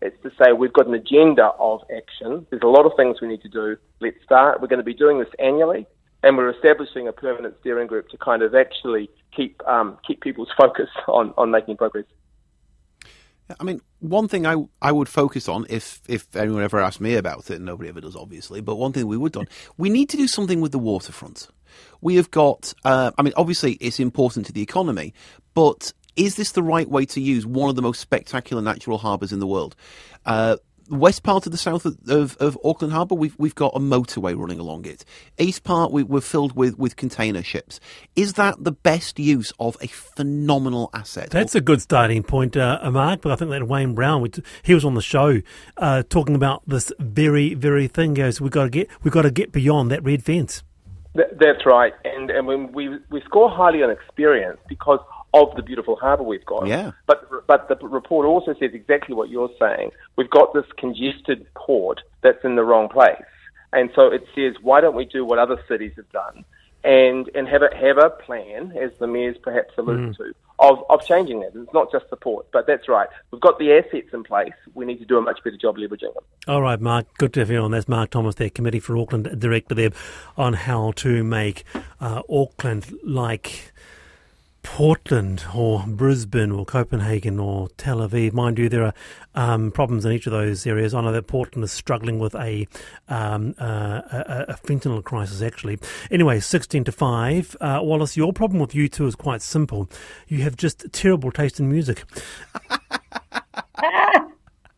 It's 0.00 0.20
to 0.22 0.30
say 0.30 0.52
we've 0.52 0.72
got 0.72 0.86
an 0.86 0.94
agenda 0.94 1.50
of 1.58 1.80
action. 1.96 2.46
There's 2.50 2.62
a 2.62 2.68
lot 2.68 2.86
of 2.86 2.92
things 2.96 3.20
we 3.20 3.28
need 3.28 3.42
to 3.42 3.48
do. 3.48 3.76
Let's 4.00 4.16
start. 4.24 4.60
We're 4.60 4.68
going 4.68 4.78
to 4.78 4.84
be 4.84 4.94
doing 4.94 5.18
this 5.18 5.28
annually, 5.38 5.86
and 6.22 6.36
we're 6.36 6.50
establishing 6.50 7.08
a 7.08 7.12
permanent 7.12 7.54
steering 7.60 7.88
group 7.88 8.08
to 8.10 8.16
kind 8.16 8.42
of 8.42 8.54
actually 8.54 9.10
keep 9.34 9.60
um, 9.66 9.98
keep 10.06 10.20
people's 10.20 10.50
focus 10.58 10.88
on, 11.08 11.34
on 11.36 11.50
making 11.50 11.76
progress. 11.76 12.04
I 13.58 13.64
mean, 13.64 13.80
one 14.00 14.28
thing 14.28 14.46
I 14.46 14.56
I 14.82 14.92
would 14.92 15.08
focus 15.08 15.48
on 15.48 15.66
if 15.68 16.00
if 16.08 16.34
anyone 16.36 16.62
ever 16.62 16.80
asked 16.80 17.00
me 17.00 17.14
about 17.14 17.50
it, 17.50 17.60
nobody 17.60 17.88
ever 17.88 18.00
does, 18.00 18.16
obviously. 18.16 18.60
But 18.60 18.76
one 18.76 18.92
thing 18.92 19.06
we 19.06 19.16
would 19.16 19.32
do, 19.32 19.44
we 19.76 19.90
need 19.90 20.08
to 20.10 20.16
do 20.16 20.28
something 20.28 20.60
with 20.60 20.72
the 20.72 20.78
waterfront. 20.78 21.48
We 22.00 22.16
have 22.16 22.30
got. 22.30 22.74
Uh, 22.84 23.12
I 23.16 23.22
mean, 23.22 23.32
obviously, 23.36 23.74
it's 23.74 24.00
important 24.00 24.46
to 24.46 24.52
the 24.52 24.62
economy, 24.62 25.14
but 25.54 25.92
is 26.16 26.34
this 26.34 26.52
the 26.52 26.62
right 26.62 26.88
way 26.88 27.06
to 27.06 27.20
use 27.20 27.46
one 27.46 27.70
of 27.70 27.76
the 27.76 27.82
most 27.82 28.00
spectacular 28.00 28.60
natural 28.60 28.98
harbours 28.98 29.32
in 29.32 29.38
the 29.38 29.46
world? 29.46 29.76
Uh, 30.26 30.56
west 30.88 31.22
part 31.22 31.46
of 31.46 31.52
the 31.52 31.58
south 31.58 31.84
of, 31.84 31.98
of, 32.08 32.36
of, 32.38 32.58
Auckland 32.64 32.92
Harbour, 32.92 33.14
we've 33.14 33.36
we've 33.38 33.54
got 33.54 33.72
a 33.74 33.78
motorway 33.78 34.36
running 34.36 34.58
along 34.58 34.86
it. 34.86 35.04
East 35.38 35.64
part, 35.64 35.92
we, 35.92 36.04
are 36.04 36.20
filled 36.20 36.56
with, 36.56 36.78
with 36.78 36.96
container 36.96 37.42
ships. 37.42 37.80
Is 38.16 38.34
that 38.34 38.62
the 38.62 38.72
best 38.72 39.18
use 39.18 39.52
of 39.58 39.76
a 39.80 39.86
phenomenal 39.86 40.90
asset? 40.94 41.30
That's 41.30 41.54
a 41.54 41.60
good 41.60 41.82
starting 41.82 42.22
point, 42.22 42.56
uh, 42.56 42.90
Mark. 42.90 43.22
But 43.22 43.32
I 43.32 43.36
think 43.36 43.50
that 43.50 43.66
Wayne 43.68 43.94
Brown, 43.94 44.26
he 44.62 44.74
was 44.74 44.84
on 44.84 44.94
the 44.94 45.02
show 45.02 45.40
uh, 45.76 46.02
talking 46.08 46.34
about 46.34 46.62
this 46.66 46.92
very 46.98 47.54
very 47.54 47.88
thing. 47.88 48.14
Goes, 48.14 48.40
we've 48.40 48.50
got 48.50 48.64
to 48.64 48.70
get 48.70 48.88
we've 49.02 49.12
got 49.12 49.22
to 49.22 49.30
get 49.30 49.52
beyond 49.52 49.90
that 49.90 50.02
red 50.02 50.24
fence. 50.24 50.62
that's 51.14 51.66
right, 51.66 51.92
and 52.04 52.30
and 52.30 52.46
when 52.46 52.72
we 52.72 52.98
we 53.10 53.20
score 53.22 53.50
highly 53.50 53.82
on 53.82 53.90
experience 53.90 54.58
because 54.68 55.00
of 55.34 55.54
the 55.56 55.62
beautiful 55.62 55.96
harbour 55.96 56.22
we've 56.22 56.44
got. 56.46 56.66
Yeah. 56.66 56.92
But 57.06 57.46
but 57.46 57.68
the 57.68 57.76
report 57.86 58.26
also 58.26 58.54
says 58.58 58.70
exactly 58.72 59.14
what 59.14 59.28
you're 59.28 59.50
saying. 59.58 59.90
We've 60.16 60.30
got 60.30 60.54
this 60.54 60.64
congested 60.76 61.46
port 61.54 62.00
that's 62.22 62.44
in 62.44 62.56
the 62.56 62.64
wrong 62.64 62.88
place, 62.88 63.22
and 63.72 63.90
so 63.94 64.06
it 64.06 64.24
says 64.34 64.54
why 64.62 64.80
don't 64.80 64.96
we 64.96 65.04
do 65.04 65.24
what 65.24 65.38
other 65.38 65.62
cities 65.68 65.92
have 65.96 66.10
done, 66.10 66.44
and 66.84 67.28
and 67.34 67.46
have 67.48 67.62
a 67.62 67.74
have 67.76 67.98
a 67.98 68.10
plan, 68.10 68.72
as 68.76 68.90
the 68.98 69.06
mayor's 69.06 69.36
perhaps 69.42 69.74
alluded 69.76 70.10
mm. 70.10 70.16
to, 70.16 70.32
of 70.60 70.78
of 70.88 71.04
changing 71.04 71.40
that. 71.40 71.52
It's 71.54 71.74
not 71.74 71.92
just 71.92 72.08
the 72.08 72.16
port, 72.16 72.46
but 72.50 72.66
that's 72.66 72.88
right. 72.88 73.08
We've 73.30 73.40
got 73.40 73.58
the 73.58 73.72
assets 73.72 74.08
in 74.14 74.24
place. 74.24 74.54
We 74.74 74.86
need 74.86 74.98
to 75.00 75.04
do 75.04 75.18
a 75.18 75.22
much 75.22 75.40
better 75.44 75.58
job 75.58 75.76
leveraging 75.76 76.14
them. 76.14 76.24
All 76.46 76.62
right, 76.62 76.80
Mark. 76.80 77.06
Good 77.18 77.34
to 77.34 77.40
have 77.40 77.50
you 77.50 77.58
on. 77.58 77.70
That's 77.72 77.88
Mark 77.88 78.10
Thomas, 78.10 78.36
their 78.36 78.50
committee 78.50 78.80
for 78.80 78.96
Auckland 78.96 79.38
director 79.38 79.74
there, 79.74 79.90
on 80.38 80.54
how 80.54 80.92
to 80.96 81.22
make 81.22 81.64
uh, 82.00 82.22
Auckland 82.30 82.94
like 83.04 83.72
Portland 84.62 85.44
or 85.54 85.84
Brisbane 85.86 86.50
or 86.50 86.64
Copenhagen 86.64 87.38
or 87.38 87.68
Tel 87.76 87.98
Aviv. 87.98 88.32
Mind 88.32 88.58
you, 88.58 88.68
there 88.68 88.84
are 88.84 88.94
um, 89.34 89.70
problems 89.70 90.04
in 90.04 90.12
each 90.12 90.26
of 90.26 90.32
those 90.32 90.66
areas. 90.66 90.94
I 90.94 91.00
know 91.00 91.12
that 91.12 91.26
Portland 91.26 91.64
is 91.64 91.72
struggling 91.72 92.18
with 92.18 92.34
a, 92.34 92.66
um, 93.08 93.54
uh, 93.58 94.02
a, 94.10 94.44
a, 94.48 94.54
fentanyl 94.54 95.02
crisis, 95.02 95.42
actually. 95.42 95.78
Anyway, 96.10 96.40
16 96.40 96.84
to 96.84 96.92
5. 96.92 97.56
Uh, 97.60 97.80
Wallace, 97.82 98.16
your 98.16 98.32
problem 98.32 98.60
with 98.60 98.74
you 98.74 98.88
two 98.88 99.06
is 99.06 99.14
quite 99.14 99.42
simple. 99.42 99.88
You 100.26 100.42
have 100.42 100.56
just 100.56 100.92
terrible 100.92 101.30
taste 101.30 101.60
in 101.60 101.70
music. 101.70 102.04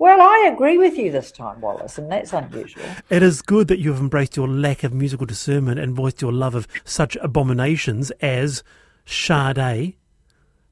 Well, 0.00 0.18
I 0.18 0.48
agree 0.50 0.78
with 0.78 0.96
you 0.96 1.12
this 1.12 1.30
time, 1.30 1.60
Wallace, 1.60 1.98
and 1.98 2.10
that's 2.10 2.32
unusual. 2.32 2.82
It 3.10 3.22
is 3.22 3.42
good 3.42 3.68
that 3.68 3.80
you 3.80 3.90
have 3.90 4.00
embraced 4.00 4.34
your 4.34 4.48
lack 4.48 4.82
of 4.82 4.94
musical 4.94 5.26
discernment 5.26 5.78
and 5.78 5.94
voiced 5.94 6.22
your 6.22 6.32
love 6.32 6.54
of 6.54 6.66
such 6.86 7.16
abominations 7.16 8.10
as 8.22 8.64
Sade, 9.10 9.96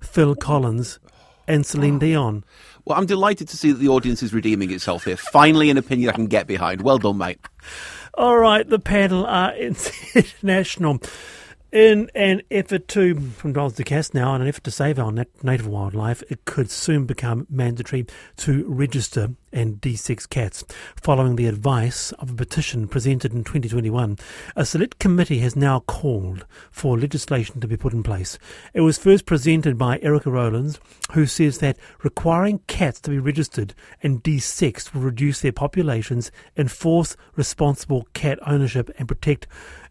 Phil 0.00 0.34
Collins, 0.36 0.98
and 1.46 1.66
Celine 1.66 1.96
oh. 1.96 1.98
Dion. 1.98 2.44
Well, 2.84 2.96
I'm 2.96 3.06
delighted 3.06 3.48
to 3.48 3.56
see 3.56 3.72
that 3.72 3.78
the 3.78 3.88
audience 3.88 4.22
is 4.22 4.32
redeeming 4.32 4.70
itself 4.70 5.04
here. 5.04 5.16
Finally, 5.16 5.70
an 5.70 5.76
opinion 5.76 6.10
I 6.10 6.12
can 6.12 6.26
get 6.26 6.46
behind. 6.46 6.82
Well 6.82 6.98
done, 6.98 7.18
mate. 7.18 7.40
All 8.14 8.38
right, 8.38 8.68
the 8.68 8.78
panel 8.78 9.26
are 9.26 9.54
international. 10.14 11.00
In 11.70 12.10
an 12.14 12.40
effort 12.50 12.88
to, 12.88 13.14
from 13.14 13.52
Donald 13.52 13.74
Ducasse 13.74 14.14
now, 14.14 14.34
in 14.34 14.40
an 14.40 14.48
effort 14.48 14.64
to 14.64 14.70
save 14.70 14.98
our 14.98 15.12
native 15.12 15.66
wildlife, 15.66 16.22
it 16.30 16.46
could 16.46 16.70
soon 16.70 17.04
become 17.04 17.46
mandatory 17.50 18.06
to 18.38 18.64
register 18.66 19.34
and 19.52 19.78
de-sex 19.78 20.24
cats. 20.24 20.64
Following 20.96 21.36
the 21.36 21.46
advice 21.46 22.12
of 22.12 22.30
a 22.30 22.34
petition 22.34 22.88
presented 22.88 23.34
in 23.34 23.44
2021, 23.44 24.16
a 24.56 24.64
select 24.64 24.98
committee 24.98 25.40
has 25.40 25.56
now 25.56 25.80
called 25.80 26.46
for 26.70 26.98
legislation 26.98 27.60
to 27.60 27.68
be 27.68 27.76
put 27.76 27.92
in 27.92 28.02
place. 28.02 28.38
It 28.72 28.80
was 28.80 28.96
first 28.96 29.26
presented 29.26 29.76
by 29.76 29.98
Erica 30.00 30.30
Rowlands, 30.30 30.80
who 31.12 31.26
says 31.26 31.58
that 31.58 31.76
requiring 32.02 32.60
cats 32.60 32.98
to 33.02 33.10
be 33.10 33.18
registered 33.18 33.74
and 34.02 34.22
de-sexed 34.22 34.94
will 34.94 35.02
reduce 35.02 35.42
their 35.42 35.52
populations, 35.52 36.32
enforce 36.56 37.14
responsible 37.36 38.08
cat 38.14 38.38
ownership, 38.46 38.90
and 38.98 39.06
protect 39.06 39.46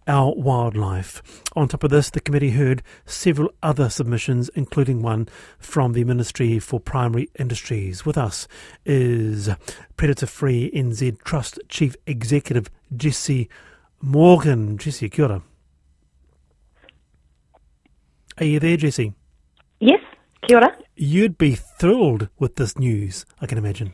our 0.08 0.34
wildlife. 0.36 1.22
On 1.56 1.68
top 1.68 1.84
of 1.84 1.92
this, 1.92 2.10
the 2.10 2.20
committee 2.20 2.52
heard 2.52 2.82
several 3.06 3.50
other 3.62 3.90
submissions, 3.90 4.50
including 4.56 5.02
one 5.02 5.28
from 5.60 5.94
the 5.94 6.04
Ministry 6.04 6.60
for 6.60 6.80
Primary 6.80 7.30
Industries. 7.38 8.06
With 8.06 8.18
us 8.18 8.48
is 8.86 9.50
Predator 9.98 10.26
Free 10.26 10.72
NZ 10.74 11.22
Trust 11.24 11.60
Chief 11.70 11.96
Executive 12.06 12.70
Jesse 12.96 13.50
Morgan. 14.02 14.78
Jesse, 14.78 15.10
kia 15.10 15.26
ora. 15.26 15.44
Are 18.40 18.46
you 18.46 18.60
there, 18.60 18.78
Jesse? 18.78 19.14
Yes, 19.80 20.02
kia 20.48 20.58
ora. 20.58 20.78
You'd 20.96 21.38
be 21.38 21.56
thrilled 21.56 22.30
with 22.40 22.56
this 22.56 22.78
news, 22.78 23.26
I 23.42 23.46
can 23.46 23.58
imagine. 23.58 23.94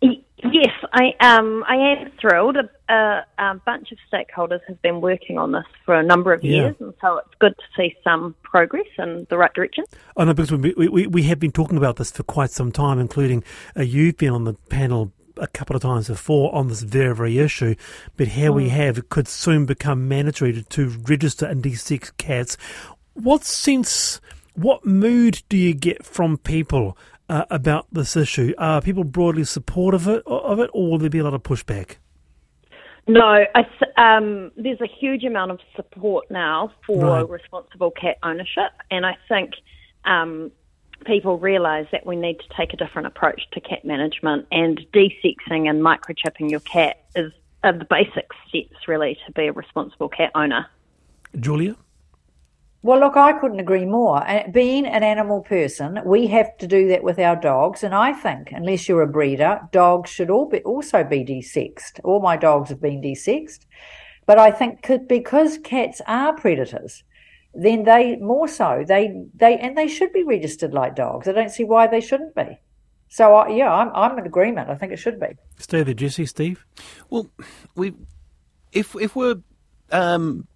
Yes, 0.00 0.72
I 0.92 1.14
um 1.20 1.64
I 1.68 1.76
am 1.76 2.12
thrilled. 2.20 2.56
A, 2.56 2.92
a, 2.92 3.24
a, 3.38 3.54
bunch 3.66 3.92
of 3.92 3.98
stakeholders 4.12 4.60
have 4.66 4.80
been 4.82 5.00
working 5.00 5.38
on 5.38 5.52
this 5.52 5.64
for 5.84 5.94
a 5.94 6.02
number 6.02 6.32
of 6.32 6.42
years, 6.42 6.74
and 6.80 6.94
so 7.00 7.18
it's 7.18 7.34
good 7.38 7.54
to 7.56 7.64
see 7.76 7.94
some 8.02 8.34
progress 8.42 8.86
in 8.98 9.26
the 9.30 9.36
right 9.36 9.52
direction. 9.54 9.84
I 10.16 10.24
know 10.24 10.34
because 10.34 10.52
we, 10.52 10.72
we, 10.88 11.06
we 11.06 11.22
have 11.24 11.38
been 11.38 11.52
talking 11.52 11.76
about 11.76 11.96
this 11.96 12.10
for 12.10 12.22
quite 12.22 12.50
some 12.50 12.72
time, 12.72 12.98
including 12.98 13.44
uh, 13.76 13.82
you've 13.82 14.16
been 14.16 14.30
on 14.32 14.44
the 14.44 14.54
panel 14.54 15.12
a 15.36 15.46
couple 15.46 15.76
of 15.76 15.82
times 15.82 16.08
before 16.08 16.54
on 16.54 16.68
this 16.68 16.82
very, 16.82 17.14
very 17.14 17.38
issue. 17.38 17.74
But 18.16 18.28
here 18.28 18.50
mm. 18.50 18.56
we 18.56 18.68
have 18.70 18.98
it 18.98 19.08
could 19.08 19.28
soon 19.28 19.66
become 19.66 20.08
mandatory 20.08 20.52
to, 20.52 20.62
to 20.62 20.88
register 21.06 21.46
and 21.46 21.62
de-sex 21.62 22.10
cats. 22.12 22.56
What 23.14 23.44
sense, 23.44 24.20
what 24.54 24.84
mood 24.84 25.42
do 25.48 25.56
you 25.56 25.74
get 25.74 26.04
from 26.04 26.38
people 26.38 26.96
uh, 27.28 27.44
about 27.50 27.86
this 27.92 28.16
issue? 28.16 28.54
Are 28.58 28.80
people 28.80 29.04
broadly 29.04 29.44
supportive 29.44 30.06
of 30.06 30.16
it, 30.16 30.22
of 30.26 30.60
it, 30.60 30.70
or 30.72 30.90
will 30.90 30.98
there 30.98 31.10
be 31.10 31.18
a 31.18 31.24
lot 31.24 31.34
of 31.34 31.42
pushback? 31.42 31.96
No, 33.06 33.46
um, 33.96 34.50
there's 34.56 34.80
a 34.82 34.86
huge 34.86 35.24
amount 35.24 35.50
of 35.50 35.60
support 35.74 36.30
now 36.30 36.72
for 36.86 37.04
right. 37.04 37.28
responsible 37.28 37.90
cat 37.90 38.18
ownership, 38.22 38.72
and 38.90 39.06
I 39.06 39.16
think 39.28 39.52
um, 40.04 40.52
people 41.06 41.38
realise 41.38 41.86
that 41.90 42.04
we 42.04 42.16
need 42.16 42.38
to 42.38 42.48
take 42.54 42.74
a 42.74 42.76
different 42.76 43.06
approach 43.06 43.40
to 43.52 43.60
cat 43.60 43.84
management, 43.84 44.46
and 44.52 44.78
de-sexing 44.92 45.70
and 45.70 45.82
microchipping 45.82 46.50
your 46.50 46.60
cat 46.60 47.04
is 47.16 47.32
are 47.64 47.72
the 47.72 47.84
basic 47.84 48.28
steps 48.48 48.86
really 48.86 49.18
to 49.26 49.32
be 49.32 49.46
a 49.46 49.52
responsible 49.52 50.08
cat 50.08 50.30
owner. 50.34 50.66
Julia? 51.40 51.76
Well, 52.80 53.00
look, 53.00 53.16
I 53.16 53.32
couldn't 53.32 53.58
agree 53.58 53.84
more. 53.84 54.24
Being 54.52 54.86
an 54.86 55.02
animal 55.02 55.42
person, 55.42 56.00
we 56.04 56.28
have 56.28 56.56
to 56.58 56.66
do 56.66 56.88
that 56.88 57.02
with 57.02 57.18
our 57.18 57.34
dogs. 57.34 57.82
And 57.82 57.92
I 57.92 58.12
think, 58.12 58.52
unless 58.52 58.88
you're 58.88 59.02
a 59.02 59.08
breeder, 59.08 59.60
dogs 59.72 60.10
should 60.10 60.30
all 60.30 60.48
be, 60.48 60.60
also 60.60 61.02
be 61.02 61.24
desexed. 61.24 61.98
All 62.04 62.20
my 62.20 62.36
dogs 62.36 62.70
have 62.70 62.80
been 62.80 63.02
desexed. 63.02 63.66
But 64.26 64.38
I 64.38 64.50
think 64.52 64.86
because 65.08 65.58
cats 65.58 66.00
are 66.06 66.34
predators, 66.34 67.02
then 67.54 67.84
they 67.84 68.16
more 68.16 68.46
so 68.46 68.84
they 68.86 69.24
they 69.34 69.56
and 69.56 69.76
they 69.76 69.88
should 69.88 70.12
be 70.12 70.22
registered 70.22 70.74
like 70.74 70.94
dogs. 70.94 71.26
I 71.26 71.32
don't 71.32 71.50
see 71.50 71.64
why 71.64 71.86
they 71.86 72.00
shouldn't 72.00 72.34
be. 72.34 72.58
So 73.08 73.34
I, 73.34 73.48
yeah, 73.48 73.72
I'm 73.72 73.90
I'm 73.94 74.18
in 74.18 74.26
agreement. 74.26 74.68
I 74.68 74.74
think 74.74 74.92
it 74.92 74.98
should 74.98 75.18
be. 75.18 75.28
Stay 75.56 75.82
there, 75.82 75.94
Jesse. 75.94 76.26
Steve. 76.26 76.64
Well, 77.08 77.30
we 77.74 77.94
if 78.72 78.94
if 78.96 79.16
we're 79.16 79.36
um, 79.90 80.46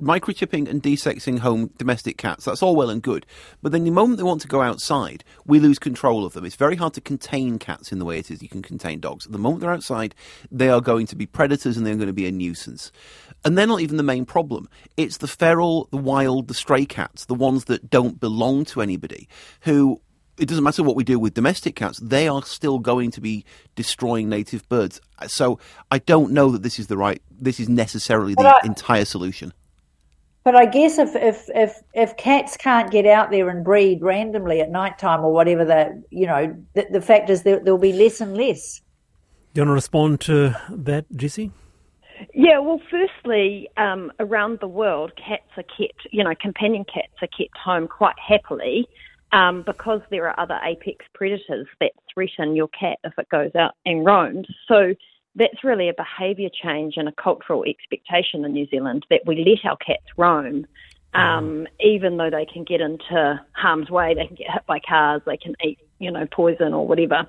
microchipping 0.00 0.68
and 0.68 0.82
desexing 0.82 1.38
home 1.40 1.70
domestic 1.76 2.16
cats, 2.16 2.44
that's 2.44 2.62
all 2.62 2.76
well 2.76 2.90
and 2.90 3.02
good. 3.02 3.26
But 3.62 3.72
then 3.72 3.84
the 3.84 3.90
moment 3.90 4.18
they 4.18 4.24
want 4.24 4.40
to 4.42 4.48
go 4.48 4.62
outside, 4.62 5.24
we 5.46 5.60
lose 5.60 5.78
control 5.78 6.24
of 6.24 6.32
them. 6.32 6.44
It's 6.44 6.56
very 6.56 6.76
hard 6.76 6.94
to 6.94 7.00
contain 7.00 7.58
cats 7.58 7.92
in 7.92 7.98
the 7.98 8.04
way 8.04 8.18
it 8.18 8.30
is 8.30 8.42
you 8.42 8.48
can 8.48 8.62
contain 8.62 9.00
dogs. 9.00 9.26
At 9.26 9.32
The 9.32 9.38
moment 9.38 9.60
they're 9.60 9.72
outside, 9.72 10.14
they 10.50 10.68
are 10.68 10.80
going 10.80 11.06
to 11.06 11.16
be 11.16 11.26
predators 11.26 11.76
and 11.76 11.86
they're 11.86 11.94
going 11.94 12.06
to 12.06 12.12
be 12.12 12.26
a 12.26 12.32
nuisance. 12.32 12.92
And 13.44 13.56
they're 13.56 13.66
not 13.66 13.80
even 13.80 13.96
the 13.96 14.02
main 14.02 14.26
problem. 14.26 14.68
It's 14.96 15.18
the 15.18 15.28
feral, 15.28 15.88
the 15.90 15.96
wild, 15.96 16.48
the 16.48 16.54
stray 16.54 16.84
cats, 16.84 17.24
the 17.24 17.34
ones 17.34 17.64
that 17.66 17.88
don't 17.90 18.20
belong 18.20 18.64
to 18.66 18.82
anybody, 18.82 19.28
who 19.62 20.00
it 20.40 20.48
doesn't 20.48 20.64
matter 20.64 20.82
what 20.82 20.96
we 20.96 21.04
do 21.04 21.18
with 21.18 21.34
domestic 21.34 21.76
cats, 21.76 21.98
they 21.98 22.26
are 22.26 22.42
still 22.42 22.78
going 22.78 23.10
to 23.10 23.20
be 23.20 23.44
destroying 23.74 24.28
native 24.28 24.66
birds. 24.70 25.00
So 25.26 25.58
I 25.90 25.98
don't 25.98 26.32
know 26.32 26.50
that 26.50 26.62
this 26.62 26.78
is 26.78 26.86
the 26.86 26.96
right, 26.96 27.22
this 27.30 27.60
is 27.60 27.68
necessarily 27.68 28.34
the 28.34 28.48
I, 28.48 28.60
entire 28.64 29.04
solution. 29.04 29.52
But 30.42 30.56
I 30.56 30.64
guess 30.64 30.98
if, 30.98 31.14
if 31.14 31.48
if 31.54 31.82
if 31.92 32.16
cats 32.16 32.56
can't 32.56 32.90
get 32.90 33.06
out 33.06 33.30
there 33.30 33.48
and 33.50 33.62
breed 33.62 34.00
randomly 34.00 34.60
at 34.60 34.70
night 34.70 34.98
time 34.98 35.20
or 35.20 35.32
whatever, 35.32 35.64
that 35.66 35.92
you 36.10 36.26
know, 36.26 36.56
the, 36.74 36.86
the 36.90 37.00
fact 37.02 37.28
is 37.28 37.42
there, 37.42 37.60
there'll 37.60 37.78
be 37.78 37.92
less 37.92 38.20
and 38.20 38.36
less. 38.36 38.80
Do 39.52 39.60
you 39.60 39.62
want 39.62 39.70
to 39.70 39.74
respond 39.74 40.20
to 40.22 40.56
that, 40.70 41.04
Jesse? 41.14 41.50
Yeah, 42.34 42.58
well, 42.58 42.80
firstly, 42.90 43.68
um, 43.76 44.12
around 44.20 44.60
the 44.60 44.68
world, 44.68 45.12
cats 45.16 45.48
are 45.56 45.62
kept, 45.62 46.06
you 46.10 46.22
know, 46.22 46.34
companion 46.40 46.84
cats 46.84 47.14
are 47.22 47.28
kept 47.28 47.56
home 47.56 47.88
quite 47.88 48.14
happily 48.18 48.86
um, 49.32 49.62
because 49.66 50.00
there 50.10 50.28
are 50.28 50.38
other 50.38 50.58
apex 50.64 51.04
predators 51.14 51.66
that 51.80 51.92
threaten 52.12 52.54
your 52.54 52.68
cat 52.68 52.98
if 53.04 53.12
it 53.18 53.28
goes 53.30 53.54
out 53.54 53.72
and 53.86 54.04
roams. 54.04 54.46
So 54.68 54.94
that's 55.40 55.64
really 55.64 55.88
a 55.88 55.94
behaviour 55.94 56.50
change 56.50 56.94
and 56.98 57.08
a 57.08 57.12
cultural 57.12 57.64
expectation 57.64 58.44
in 58.44 58.52
New 58.52 58.66
Zealand 58.66 59.06
that 59.08 59.22
we 59.26 59.36
let 59.36 59.68
our 59.68 59.76
cats 59.78 60.04
roam. 60.16 60.66
Um, 61.14 61.66
even 61.80 62.18
though 62.18 62.30
they 62.30 62.44
can 62.44 62.62
get 62.62 62.80
into 62.80 63.40
harm's 63.52 63.90
way, 63.90 64.14
they 64.14 64.26
can 64.26 64.36
get 64.36 64.50
hit 64.52 64.66
by 64.66 64.78
cars, 64.78 65.22
they 65.26 65.38
can 65.38 65.56
eat, 65.64 65.78
you 65.98 66.10
know, 66.12 66.26
poison 66.30 66.72
or 66.72 66.86
whatever. 66.86 67.26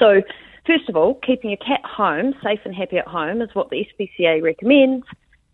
So, 0.00 0.22
first 0.66 0.88
of 0.88 0.96
all, 0.96 1.14
keeping 1.14 1.50
your 1.50 1.58
cat 1.58 1.84
home, 1.84 2.34
safe 2.42 2.60
and 2.64 2.74
happy 2.74 2.96
at 2.96 3.06
home, 3.06 3.40
is 3.40 3.54
what 3.54 3.70
the 3.70 3.86
SPCA 3.86 4.42
recommends. 4.42 5.06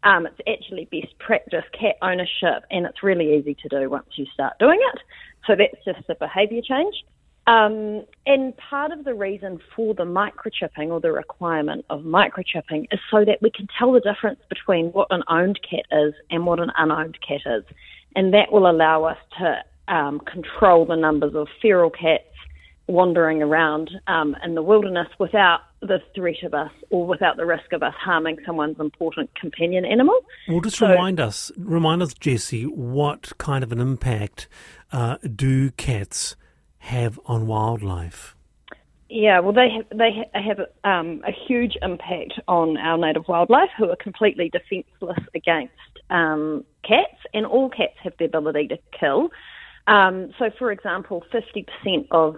Um, 0.04 0.26
it's 0.26 0.40
actually 0.48 0.86
best 0.86 1.18
practice 1.18 1.64
cat 1.78 1.96
ownership, 2.00 2.64
and 2.70 2.86
it's 2.86 3.02
really 3.02 3.36
easy 3.36 3.54
to 3.56 3.68
do 3.68 3.90
once 3.90 4.08
you 4.14 4.24
start 4.32 4.54
doing 4.58 4.80
it. 4.94 5.00
So 5.46 5.54
that's 5.54 5.84
just 5.84 6.08
a 6.08 6.14
behaviour 6.14 6.62
change. 6.62 7.04
Um, 7.50 8.04
and 8.26 8.56
part 8.56 8.92
of 8.92 9.04
the 9.04 9.12
reason 9.12 9.58
for 9.74 9.92
the 9.92 10.04
microchipping 10.04 10.90
or 10.90 11.00
the 11.00 11.10
requirement 11.10 11.84
of 11.90 12.02
microchipping 12.02 12.86
is 12.92 13.00
so 13.10 13.24
that 13.24 13.38
we 13.42 13.50
can 13.50 13.66
tell 13.76 13.90
the 13.92 13.98
difference 13.98 14.38
between 14.48 14.86
what 14.92 15.08
an 15.10 15.24
owned 15.28 15.58
cat 15.68 15.84
is 15.90 16.14
and 16.30 16.46
what 16.46 16.60
an 16.60 16.70
unowned 16.78 17.18
cat 17.26 17.40
is. 17.46 17.64
And 18.14 18.32
that 18.34 18.52
will 18.52 18.70
allow 18.70 19.02
us 19.02 19.16
to 19.40 19.92
um, 19.92 20.20
control 20.20 20.86
the 20.86 20.94
numbers 20.94 21.34
of 21.34 21.48
feral 21.60 21.90
cats 21.90 22.22
wandering 22.86 23.42
around 23.42 23.90
um, 24.06 24.36
in 24.44 24.54
the 24.54 24.62
wilderness 24.62 25.08
without 25.18 25.60
the 25.80 25.98
threat 26.14 26.44
of 26.44 26.54
us 26.54 26.70
or 26.90 27.04
without 27.04 27.36
the 27.36 27.46
risk 27.46 27.72
of 27.72 27.82
us 27.82 27.94
harming 27.98 28.36
someone's 28.46 28.78
important 28.78 29.28
companion 29.34 29.84
animal. 29.84 30.20
Well, 30.48 30.60
just 30.60 30.76
So- 30.76 30.88
remind 30.88 31.18
us, 31.18 31.50
remind 31.58 32.00
us, 32.00 32.14
Jesse, 32.14 32.62
what 32.62 33.32
kind 33.38 33.64
of 33.64 33.72
an 33.72 33.80
impact 33.80 34.46
uh, 34.92 35.16
do 35.34 35.72
cats 35.72 36.36
have 36.80 37.18
on 37.26 37.46
wildlife? 37.46 38.34
Yeah, 39.08 39.40
well, 39.40 39.52
they 39.52 39.68
have, 39.70 39.86
they 39.98 40.10
have 40.34 40.60
um, 40.84 41.22
a 41.26 41.32
huge 41.32 41.76
impact 41.82 42.34
on 42.46 42.76
our 42.76 42.96
native 42.96 43.26
wildlife, 43.26 43.70
who 43.76 43.90
are 43.90 43.96
completely 43.96 44.50
defenceless 44.50 45.18
against 45.34 45.74
um, 46.10 46.64
cats, 46.84 47.18
and 47.34 47.44
all 47.44 47.68
cats 47.70 47.94
have 48.04 48.12
the 48.18 48.24
ability 48.24 48.68
to 48.68 48.78
kill. 48.98 49.30
Um, 49.88 50.32
so, 50.38 50.50
for 50.56 50.70
example, 50.70 51.24
50% 51.32 52.06
of 52.12 52.36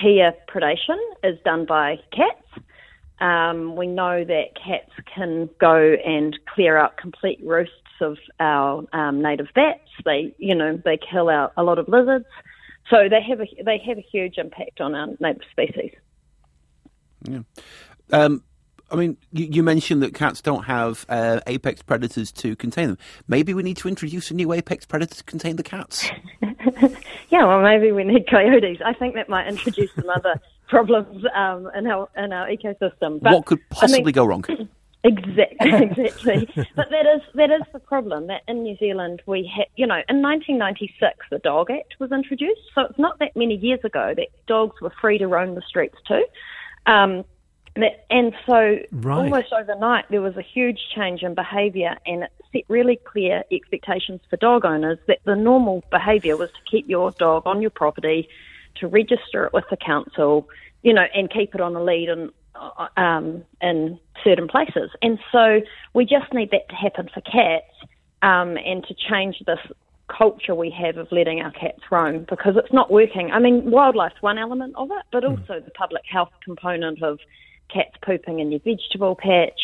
kea 0.00 0.30
predation 0.48 0.98
is 1.24 1.38
done 1.44 1.66
by 1.66 1.96
cats. 2.12 2.66
Um, 3.20 3.76
we 3.76 3.88
know 3.88 4.24
that 4.24 4.54
cats 4.54 4.90
can 5.12 5.48
go 5.60 5.96
and 6.04 6.38
clear 6.54 6.76
out 6.76 6.96
complete 6.96 7.40
roosts 7.44 7.74
of 8.00 8.16
our 8.38 8.84
um, 8.92 9.22
native 9.22 9.48
bats. 9.54 9.80
They, 10.04 10.34
you 10.38 10.54
know, 10.54 10.80
they 10.84 10.98
kill 10.98 11.28
out 11.28 11.52
a 11.56 11.62
lot 11.62 11.78
of 11.78 11.88
lizards. 11.88 12.26
So 12.90 13.08
they 13.08 13.22
have 13.22 13.40
a 13.40 13.46
they 13.64 13.78
have 13.86 13.98
a 13.98 14.06
huge 14.12 14.38
impact 14.38 14.80
on 14.80 14.94
our 14.94 15.08
native 15.20 15.42
species. 15.50 15.92
Um, 18.10 18.42
I 18.90 18.96
mean, 18.96 19.16
you, 19.32 19.46
you 19.46 19.62
mentioned 19.62 20.02
that 20.02 20.12
cats 20.12 20.42
don't 20.42 20.64
have 20.64 21.06
uh, 21.08 21.40
apex 21.46 21.82
predators 21.82 22.32
to 22.32 22.56
contain 22.56 22.88
them. 22.88 22.98
Maybe 23.28 23.54
we 23.54 23.62
need 23.62 23.78
to 23.78 23.88
introduce 23.88 24.30
a 24.30 24.34
new 24.34 24.52
apex 24.52 24.84
predator 24.84 25.14
to 25.14 25.24
contain 25.24 25.56
the 25.56 25.62
cats. 25.62 26.10
Yeah, 27.32 27.46
well, 27.46 27.62
maybe 27.62 27.92
we 27.92 28.04
need 28.04 28.28
coyotes. 28.28 28.76
I 28.84 28.92
think 28.92 29.14
that 29.14 29.30
might 29.30 29.48
introduce 29.48 29.90
some 29.94 30.10
other 30.10 30.38
problems 30.68 31.24
um, 31.34 31.70
in 31.74 31.86
our 31.86 32.06
in 32.14 32.30
our 32.30 32.46
ecosystem. 32.46 33.20
But, 33.22 33.32
what 33.32 33.46
could 33.46 33.58
I 33.70 33.74
possibly 33.74 34.04
mean, 34.04 34.12
go 34.12 34.26
wrong? 34.26 34.44
Exactly, 35.04 35.46
exactly. 35.62 36.48
but 36.76 36.88
that 36.90 37.06
is 37.06 37.22
that 37.34 37.50
is 37.50 37.62
the 37.72 37.80
problem. 37.80 38.28
That 38.28 38.42
in 38.46 38.62
New 38.62 38.76
Zealand 38.76 39.20
we 39.26 39.50
had, 39.52 39.66
you 39.74 39.86
know, 39.86 40.00
in 40.08 40.22
1996 40.22 41.18
the 41.30 41.38
Dog 41.38 41.70
Act 41.70 41.96
was 41.98 42.12
introduced, 42.12 42.60
so 42.74 42.82
it's 42.82 42.98
not 42.98 43.18
that 43.18 43.34
many 43.34 43.56
years 43.56 43.80
ago 43.84 44.14
that 44.16 44.28
dogs 44.46 44.80
were 44.80 44.92
free 45.00 45.18
to 45.18 45.26
roam 45.26 45.54
the 45.56 45.62
streets 45.66 45.96
too. 46.06 46.24
Um, 46.86 47.24
that, 47.74 48.04
and 48.10 48.32
so 48.46 48.78
Right. 48.92 49.18
almost 49.18 49.52
overnight 49.52 50.04
there 50.10 50.20
was 50.20 50.36
a 50.36 50.42
huge 50.42 50.78
change 50.94 51.22
in 51.22 51.34
behaviour, 51.34 51.96
and 52.06 52.22
it 52.24 52.30
set 52.52 52.62
really 52.68 52.96
clear 52.96 53.42
expectations 53.50 54.20
for 54.30 54.36
dog 54.36 54.64
owners 54.64 54.98
that 55.08 55.18
the 55.24 55.34
normal 55.34 55.82
behaviour 55.90 56.36
was 56.36 56.50
to 56.50 56.70
keep 56.70 56.88
your 56.88 57.10
dog 57.12 57.42
on 57.46 57.60
your 57.60 57.70
property, 57.70 58.28
to 58.76 58.86
register 58.86 59.46
it 59.46 59.52
with 59.52 59.64
the 59.70 59.76
council, 59.76 60.48
you 60.82 60.92
know, 60.92 61.06
and 61.14 61.30
keep 61.30 61.54
it 61.54 61.60
on 61.60 61.74
a 61.74 61.82
lead 61.82 62.08
and 62.08 62.30
um, 62.96 63.44
in 63.60 63.98
certain 64.24 64.48
places. 64.48 64.90
And 65.00 65.18
so 65.30 65.60
we 65.94 66.04
just 66.04 66.32
need 66.32 66.50
that 66.50 66.68
to 66.68 66.74
happen 66.74 67.08
for 67.12 67.20
cats 67.20 67.72
um, 68.22 68.56
and 68.64 68.84
to 68.84 68.94
change 68.94 69.36
this 69.46 69.58
culture 70.08 70.54
we 70.54 70.70
have 70.70 70.96
of 70.96 71.08
letting 71.10 71.40
our 71.40 71.52
cats 71.52 71.80
roam 71.90 72.26
because 72.28 72.54
it's 72.56 72.72
not 72.72 72.90
working. 72.90 73.30
I 73.32 73.38
mean, 73.38 73.70
wildlife's 73.70 74.20
one 74.20 74.38
element 74.38 74.74
of 74.76 74.90
it, 74.90 75.04
but 75.10 75.24
also 75.24 75.60
the 75.64 75.70
public 75.74 76.02
health 76.10 76.32
component 76.44 77.02
of 77.02 77.18
cats 77.72 77.96
pooping 78.04 78.40
in 78.40 78.50
your 78.50 78.60
vegetable 78.60 79.16
patch. 79.16 79.60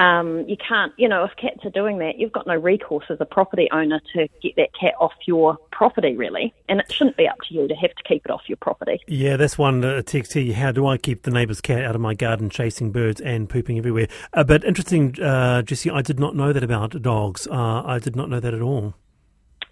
Um, 0.00 0.46
you 0.48 0.56
can't, 0.56 0.94
you 0.96 1.06
know, 1.10 1.24
if 1.24 1.32
cats 1.36 1.62
are 1.64 1.70
doing 1.70 1.98
that, 1.98 2.18
you've 2.18 2.32
got 2.32 2.46
no 2.46 2.56
recourse 2.56 3.04
as 3.10 3.18
a 3.20 3.26
property 3.26 3.68
owner 3.70 4.00
to 4.14 4.28
get 4.42 4.56
that 4.56 4.70
cat 4.72 4.94
off 4.98 5.12
your 5.26 5.58
property, 5.72 6.16
really. 6.16 6.54
And 6.70 6.80
it 6.80 6.90
shouldn't 6.90 7.18
be 7.18 7.28
up 7.28 7.36
to 7.48 7.54
you 7.54 7.68
to 7.68 7.74
have 7.74 7.90
to 7.90 8.02
keep 8.08 8.24
it 8.24 8.30
off 8.30 8.40
your 8.46 8.56
property. 8.56 8.98
Yeah, 9.06 9.36
that's 9.36 9.58
one 9.58 9.84
uh, 9.84 10.00
text 10.00 10.32
here. 10.32 10.54
How 10.54 10.72
do 10.72 10.86
I 10.86 10.96
keep 10.96 11.24
the 11.24 11.30
neighbour's 11.30 11.60
cat 11.60 11.84
out 11.84 11.94
of 11.94 12.00
my 12.00 12.14
garden 12.14 12.48
chasing 12.48 12.92
birds 12.92 13.20
and 13.20 13.46
pooping 13.46 13.76
everywhere? 13.76 14.08
Uh, 14.32 14.42
but 14.42 14.64
interesting, 14.64 15.20
uh, 15.20 15.60
Jesse, 15.60 15.90
I 15.90 16.00
did 16.00 16.18
not 16.18 16.34
know 16.34 16.54
that 16.54 16.64
about 16.64 17.02
dogs. 17.02 17.46
Uh, 17.46 17.82
I 17.84 17.98
did 17.98 18.16
not 18.16 18.30
know 18.30 18.40
that 18.40 18.54
at 18.54 18.62
all. 18.62 18.94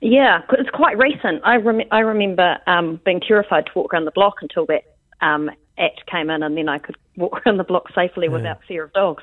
Yeah, 0.02 0.42
it's 0.52 0.70
quite 0.70 0.98
recent. 0.98 1.40
I, 1.42 1.56
rem- 1.56 1.88
I 1.90 2.00
remember 2.00 2.58
um, 2.66 3.00
being 3.02 3.20
terrified 3.26 3.64
to 3.64 3.72
walk 3.74 3.94
around 3.94 4.04
the 4.04 4.10
block 4.10 4.42
until 4.42 4.66
that 4.66 4.82
um, 5.22 5.50
act 5.78 6.04
came 6.06 6.28
in, 6.28 6.42
and 6.42 6.54
then 6.54 6.68
I 6.68 6.76
could 6.78 6.96
walk 7.16 7.40
around 7.46 7.56
the 7.56 7.64
block 7.64 7.86
safely 7.94 8.28
without 8.28 8.60
fear 8.68 8.84
of 8.84 8.92
dogs. 8.92 9.22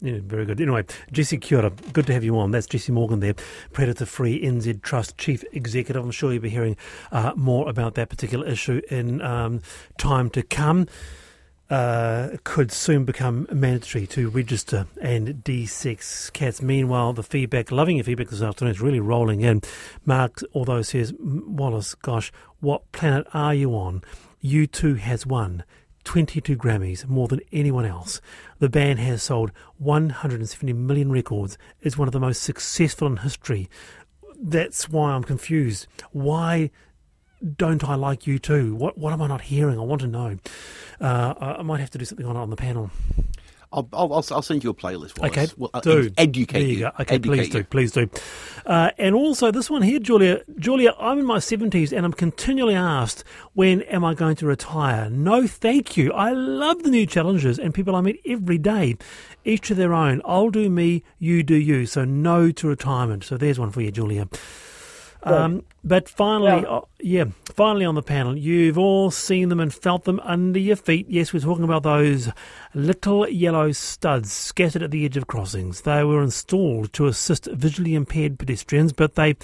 Yeah, 0.00 0.18
very 0.22 0.44
good. 0.44 0.60
Anyway, 0.60 0.84
Jesse 1.10 1.38
Kia 1.38 1.58
ora, 1.58 1.70
good 1.92 2.06
to 2.06 2.12
have 2.12 2.22
you 2.22 2.38
on. 2.38 2.50
That's 2.50 2.66
Jesse 2.66 2.92
Morgan 2.92 3.20
there, 3.20 3.34
Predator 3.72 4.04
Free 4.04 4.42
NZ 4.42 4.82
Trust 4.82 5.16
Chief 5.16 5.42
Executive. 5.52 6.04
I'm 6.04 6.10
sure 6.10 6.32
you'll 6.32 6.42
be 6.42 6.50
hearing 6.50 6.76
uh, 7.12 7.32
more 7.34 7.68
about 7.68 7.94
that 7.94 8.10
particular 8.10 8.46
issue 8.46 8.82
in 8.90 9.22
um, 9.22 9.62
time 9.96 10.28
to 10.30 10.42
come. 10.42 10.86
Uh, 11.68 12.36
could 12.44 12.70
soon 12.70 13.04
become 13.04 13.44
mandatory 13.50 14.06
to 14.06 14.28
register 14.30 14.86
and 15.00 15.42
de-sex 15.42 16.30
cats. 16.30 16.62
Meanwhile, 16.62 17.14
the 17.14 17.24
feedback, 17.24 17.72
loving 17.72 17.96
your 17.96 18.04
feedback 18.04 18.28
this 18.28 18.40
afternoon, 18.40 18.72
is 18.72 18.80
really 18.80 19.00
rolling 19.00 19.40
in. 19.40 19.62
Mark, 20.04 20.38
although 20.54 20.82
says, 20.82 21.12
Wallace, 21.18 21.96
gosh, 21.96 22.30
what 22.60 22.92
planet 22.92 23.26
are 23.34 23.52
you 23.52 23.70
on? 23.74 24.02
U2 24.44 24.98
has 24.98 25.26
won 25.26 25.64
22 26.06 26.56
Grammys, 26.56 27.06
more 27.06 27.28
than 27.28 27.40
anyone 27.52 27.84
else. 27.84 28.20
The 28.60 28.68
band 28.68 29.00
has 29.00 29.24
sold 29.24 29.50
170 29.78 30.72
million 30.72 31.10
records. 31.10 31.58
It's 31.82 31.98
one 31.98 32.08
of 32.08 32.12
the 32.12 32.20
most 32.20 32.42
successful 32.42 33.08
in 33.08 33.18
history. 33.18 33.68
That's 34.40 34.88
why 34.88 35.10
I'm 35.10 35.24
confused. 35.24 35.86
Why 36.12 36.70
don't 37.56 37.84
I 37.84 37.96
like 37.96 38.26
you 38.26 38.38
too? 38.38 38.74
What 38.74 38.96
what 38.96 39.12
am 39.12 39.20
I 39.20 39.26
not 39.26 39.42
hearing? 39.42 39.78
I 39.78 39.82
want 39.82 40.00
to 40.02 40.06
know. 40.06 40.38
Uh, 41.00 41.34
I 41.58 41.62
might 41.62 41.80
have 41.80 41.90
to 41.90 41.98
do 41.98 42.04
something 42.04 42.26
on 42.26 42.36
on 42.36 42.50
the 42.50 42.56
panel. 42.56 42.90
I'll, 43.76 43.88
I'll, 43.92 44.24
I'll 44.30 44.42
send 44.42 44.64
you 44.64 44.70
a 44.70 44.74
playlist. 44.74 45.18
Wallace. 45.18 45.36
Okay, 45.36 45.46
Well, 45.56 45.70
uh, 45.74 45.80
do 45.80 46.06
ed- 46.06 46.14
educate 46.18 46.58
there 46.60 46.68
you. 46.68 46.86
Okay, 46.86 47.14
Educate 47.16 47.22
please 47.22 47.46
you. 47.48 47.52
do, 47.52 47.64
please 47.64 47.92
do. 47.92 48.10
Uh, 48.64 48.90
and 48.98 49.14
also 49.14 49.50
this 49.50 49.68
one 49.70 49.82
here, 49.82 49.98
Julia. 49.98 50.40
Julia, 50.58 50.94
I'm 50.98 51.18
in 51.18 51.26
my 51.26 51.38
seventies 51.38 51.92
and 51.92 52.04
I'm 52.06 52.12
continually 52.12 52.74
asked 52.74 53.22
when 53.52 53.82
am 53.82 54.04
I 54.04 54.14
going 54.14 54.36
to 54.36 54.46
retire. 54.46 55.10
No, 55.10 55.46
thank 55.46 55.96
you. 55.96 56.12
I 56.12 56.32
love 56.32 56.82
the 56.82 56.90
new 56.90 57.06
challenges 57.06 57.58
and 57.58 57.72
people 57.74 57.94
I 57.94 58.00
meet 58.00 58.20
every 58.26 58.58
day. 58.58 58.96
Each 59.44 59.68
to 59.68 59.74
their 59.74 59.94
own. 59.94 60.22
I'll 60.24 60.50
do 60.50 60.68
me, 60.68 61.04
you 61.18 61.42
do 61.44 61.54
you. 61.54 61.86
So 61.86 62.04
no 62.04 62.50
to 62.50 62.66
retirement. 62.68 63.22
So 63.24 63.36
there's 63.36 63.58
one 63.60 63.70
for 63.70 63.80
you, 63.82 63.92
Julia. 63.92 64.26
Um, 65.26 65.62
but 65.82 66.08
finally, 66.08 66.62
Yeah. 66.62 66.68
oh, 66.68 66.88
yeah, 67.00 67.24
finally 67.54 67.84
on 67.84 67.94
the 67.94 68.02
panel, 68.02 68.36
you've 68.36 68.78
all 68.78 69.10
seen 69.10 69.48
them 69.48 69.60
and 69.60 69.72
felt 69.74 70.04
them 70.04 70.20
under 70.24 70.58
your 70.58 70.76
feet. 70.76 71.06
Yes, 71.08 71.32
we're 71.32 71.40
talking 71.40 71.64
about 71.64 71.82
those 71.82 72.30
little 72.74 73.28
yellow 73.28 73.72
studs 73.72 74.32
scattered 74.32 74.82
at 74.82 74.90
the 74.90 75.04
edge 75.04 75.16
of 75.16 75.26
crossings. 75.26 75.82
They 75.82 76.04
were 76.04 76.22
installed 76.22 76.92
to 76.94 77.06
assist 77.06 77.46
visually 77.46 77.94
impaired 77.94 78.38
pedestrians, 78.38 78.92
but 78.92 79.14
they 79.16 79.36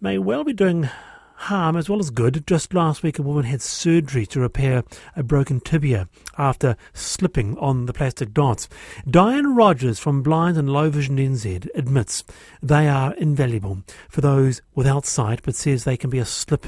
may 0.00 0.18
well 0.18 0.44
be 0.44 0.52
doing 0.52 0.88
harm 1.36 1.76
as 1.76 1.88
well 1.88 1.98
as 1.98 2.10
good. 2.10 2.46
Just 2.46 2.74
last 2.74 3.02
week, 3.02 3.18
a 3.18 3.22
woman 3.22 3.44
had 3.44 3.60
surgery 3.60 4.26
to 4.26 4.40
repair 4.40 4.84
a 5.16 5.22
broken 5.22 5.60
tibia 5.60 6.08
after 6.38 6.76
slipping 6.92 7.56
on 7.58 7.86
the 7.86 7.92
plastic 7.92 8.32
dots. 8.32 8.68
Diane 9.08 9.54
Rogers 9.54 9.98
from 9.98 10.22
Blind 10.22 10.56
and 10.56 10.70
Low 10.70 10.90
Vision 10.90 11.16
NZ 11.16 11.68
admits 11.74 12.24
they 12.62 12.88
are 12.88 13.14
invaluable 13.14 13.82
for 14.08 14.20
those 14.20 14.62
without 14.74 15.06
sight, 15.06 15.40
but 15.42 15.54
says 15.54 15.84
they 15.84 15.96
can 15.96 16.10
be 16.10 16.18
a 16.18 16.24
slip 16.24 16.66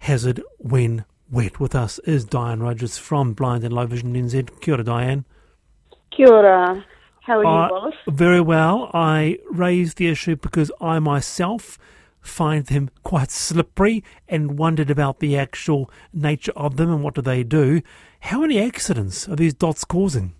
hazard 0.00 0.42
when 0.58 1.04
wet. 1.30 1.60
With 1.60 1.74
us 1.74 1.98
is 2.00 2.24
Diane 2.24 2.60
Rogers 2.60 2.98
from 2.98 3.34
Blind 3.34 3.64
and 3.64 3.72
Low 3.72 3.86
Vision 3.86 4.14
NZ. 4.14 4.60
Kia 4.60 4.74
ora, 4.74 4.84
Diane. 4.84 5.24
Kia 6.10 6.32
ora. 6.32 6.84
How 7.22 7.38
are 7.40 7.42
you, 7.42 7.48
I- 7.48 7.70
Wallace? 7.70 7.94
Very 8.08 8.40
well. 8.40 8.90
I 8.94 9.38
raised 9.50 9.98
the 9.98 10.08
issue 10.08 10.36
because 10.36 10.72
I 10.80 10.98
myself 10.98 11.78
find 12.20 12.66
them 12.66 12.90
quite 13.02 13.30
slippery 13.30 14.02
and 14.28 14.58
wondered 14.58 14.90
about 14.90 15.20
the 15.20 15.36
actual 15.36 15.90
nature 16.12 16.52
of 16.56 16.76
them 16.76 16.90
and 16.90 17.02
what 17.02 17.14
do 17.14 17.22
they 17.22 17.42
do. 17.42 17.82
How 18.20 18.40
many 18.40 18.60
accidents 18.60 19.28
are 19.28 19.36
these 19.36 19.54
dots 19.54 19.84
causing? 19.84 20.34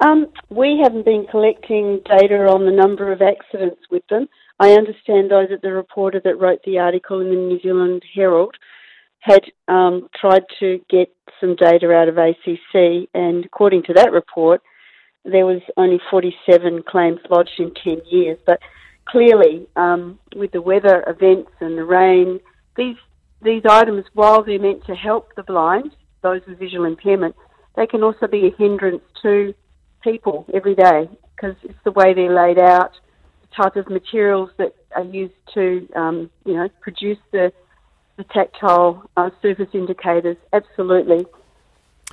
Um, 0.00 0.26
we 0.50 0.80
haven't 0.82 1.04
been 1.04 1.26
collecting 1.30 2.00
data 2.04 2.48
on 2.48 2.66
the 2.66 2.72
number 2.72 3.12
of 3.12 3.22
accidents 3.22 3.80
with 3.90 4.02
them. 4.08 4.28
I 4.58 4.72
understand, 4.72 5.30
though, 5.30 5.46
that 5.48 5.62
the 5.62 5.72
reporter 5.72 6.20
that 6.24 6.38
wrote 6.38 6.60
the 6.64 6.78
article 6.78 7.20
in 7.20 7.30
the 7.30 7.36
New 7.36 7.60
Zealand 7.60 8.02
Herald 8.14 8.56
had 9.20 9.42
um, 9.68 10.08
tried 10.20 10.42
to 10.58 10.80
get 10.90 11.08
some 11.40 11.54
data 11.54 11.92
out 11.92 12.08
of 12.08 12.18
ACC, 12.18 13.08
and 13.14 13.44
according 13.44 13.84
to 13.84 13.92
that 13.94 14.10
report, 14.12 14.60
there 15.24 15.46
was 15.46 15.62
only 15.76 16.00
47 16.10 16.82
claims 16.88 17.20
lodged 17.30 17.58
in 17.58 17.72
10 17.84 18.02
years. 18.10 18.38
But 18.44 18.58
clearly, 19.06 19.66
um, 19.76 20.18
with 20.36 20.52
the 20.52 20.60
weather 20.60 21.04
events 21.06 21.50
and 21.60 21.76
the 21.76 21.84
rain, 21.84 22.40
these 22.76 22.96
these 23.42 23.62
items, 23.68 24.04
while 24.14 24.42
they're 24.44 24.60
meant 24.60 24.84
to 24.86 24.94
help 24.94 25.34
the 25.34 25.42
blind, 25.42 25.90
those 26.22 26.42
with 26.46 26.58
visual 26.58 26.84
impairment, 26.84 27.34
they 27.74 27.86
can 27.86 28.02
also 28.02 28.26
be 28.28 28.46
a 28.46 28.50
hindrance 28.56 29.02
to 29.22 29.52
people 30.02 30.46
every 30.54 30.74
day 30.74 31.08
because 31.34 31.56
it's 31.64 31.78
the 31.84 31.90
way 31.90 32.14
they're 32.14 32.32
laid 32.32 32.58
out, 32.58 32.92
the 33.40 33.62
type 33.62 33.76
of 33.76 33.88
materials 33.88 34.50
that 34.58 34.74
are 34.94 35.04
used 35.04 35.34
to, 35.54 35.88
um, 35.96 36.30
you 36.44 36.54
know, 36.54 36.68
produce 36.80 37.18
the, 37.32 37.52
the 38.16 38.24
tactile 38.24 39.10
uh, 39.16 39.30
surface 39.40 39.68
indicators. 39.72 40.36
Absolutely. 40.52 41.26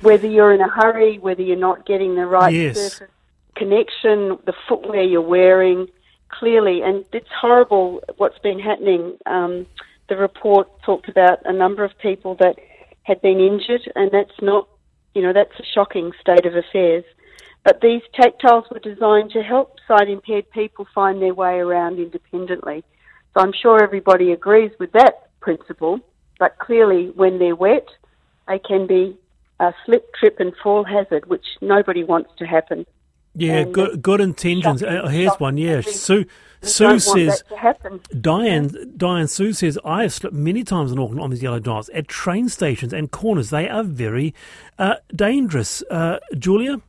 Whether 0.02 0.26
you're 0.26 0.52
in 0.52 0.60
a 0.60 0.68
hurry, 0.68 1.18
whether 1.18 1.42
you're 1.42 1.56
not 1.56 1.86
getting 1.86 2.16
the 2.16 2.26
right 2.26 2.52
yes. 2.52 2.76
surface 2.76 3.14
connection, 3.54 4.38
the 4.46 4.54
footwear 4.68 5.02
you're 5.02 5.20
wearing, 5.20 5.86
clearly, 6.30 6.82
and 6.82 7.04
it's 7.12 7.28
horrible 7.40 8.02
what's 8.16 8.38
been 8.38 8.58
happening. 8.58 9.16
Um, 9.26 9.66
the 10.08 10.16
report 10.16 10.68
talked 10.82 11.08
about 11.08 11.38
a 11.44 11.52
number 11.52 11.84
of 11.84 11.96
people 11.98 12.34
that 12.36 12.56
had 13.02 13.20
been 13.22 13.40
injured, 13.40 13.90
and 13.94 14.10
that's 14.10 14.40
not, 14.40 14.68
you 15.14 15.22
know, 15.22 15.32
that's 15.32 15.58
a 15.58 15.64
shocking 15.74 16.12
state 16.20 16.46
of 16.46 16.54
affairs. 16.54 17.04
But 17.64 17.80
these 17.80 18.02
tactiles 18.18 18.70
were 18.70 18.78
designed 18.78 19.30
to 19.32 19.42
help 19.42 19.76
sight 19.86 20.08
impaired 20.08 20.50
people 20.50 20.86
find 20.94 21.20
their 21.20 21.34
way 21.34 21.58
around 21.58 21.98
independently. 21.98 22.84
So 23.34 23.40
I'm 23.40 23.52
sure 23.52 23.82
everybody 23.82 24.32
agrees 24.32 24.72
with 24.78 24.92
that 24.92 25.28
principle. 25.40 26.00
But 26.38 26.58
clearly, 26.58 27.12
when 27.14 27.38
they're 27.38 27.54
wet, 27.54 27.86
they 28.48 28.58
can 28.58 28.86
be 28.86 29.16
a 29.60 29.74
slip, 29.84 30.14
trip, 30.14 30.40
and 30.40 30.54
fall 30.62 30.84
hazard, 30.84 31.26
which 31.26 31.44
nobody 31.60 32.02
wants 32.02 32.30
to 32.38 32.46
happen. 32.46 32.86
Yeah, 33.34 33.64
good 33.64 34.02
good 34.02 34.20
intentions. 34.20 34.82
Uh, 34.82 35.06
here's 35.06 35.34
one. 35.34 35.56
Yeah. 35.56 35.80
Sue. 35.82 36.26
Sue 36.62 36.98
says. 36.98 37.38
that 37.40 37.48
to 37.48 37.56
happen. 37.56 38.00
Diane, 38.20 38.92
Diane 38.96 39.28
Sue 39.28 39.52
says, 39.54 39.78
I 39.82 40.02
have 40.02 40.12
slipped 40.12 40.34
many 40.34 40.62
times 40.62 40.92
in 40.92 40.98
Auckland 40.98 41.20
on 41.20 41.30
these 41.30 41.42
yellow 41.42 41.58
dots 41.58 41.88
at 41.94 42.06
train 42.06 42.50
stations 42.50 42.92
and 42.92 43.10
corners. 43.10 43.48
They 43.50 43.66
are 43.68 43.82
very 43.82 44.34
uh, 44.78 44.96
dangerous. 45.14 45.82
Uh, 45.90 46.18
Julia? 46.38 46.82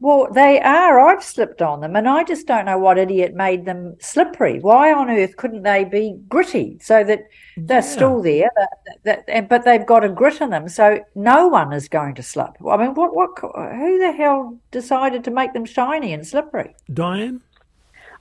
Well, 0.00 0.28
they 0.32 0.60
are. 0.60 1.00
I've 1.00 1.24
slipped 1.24 1.60
on 1.60 1.80
them, 1.80 1.96
and 1.96 2.08
I 2.08 2.22
just 2.22 2.46
don't 2.46 2.66
know 2.66 2.78
what 2.78 2.98
idiot 2.98 3.34
made 3.34 3.64
them 3.64 3.96
slippery. 3.98 4.60
Why 4.60 4.92
on 4.92 5.10
earth 5.10 5.36
couldn't 5.36 5.64
they 5.64 5.84
be 5.84 6.16
gritty 6.28 6.78
so 6.80 7.02
that 7.02 7.26
they're 7.56 7.78
Yeah. 7.78 7.80
still 7.80 8.22
there, 8.22 8.50
that, 8.54 8.70
that, 9.02 9.24
and, 9.26 9.48
but 9.48 9.64
they've 9.64 9.84
got 9.84 10.04
a 10.04 10.08
grit 10.08 10.40
in 10.40 10.50
them, 10.50 10.68
so 10.68 11.04
no 11.16 11.48
one 11.48 11.72
is 11.72 11.88
going 11.88 12.14
to 12.14 12.22
slip? 12.22 12.50
I 12.64 12.76
mean, 12.76 12.94
what, 12.94 13.12
what, 13.14 13.30
who 13.40 13.98
the 13.98 14.12
hell 14.12 14.56
decided 14.70 15.24
to 15.24 15.32
make 15.32 15.52
them 15.52 15.64
shiny 15.64 16.12
and 16.12 16.24
slippery? 16.24 16.76
Diane? 16.92 17.40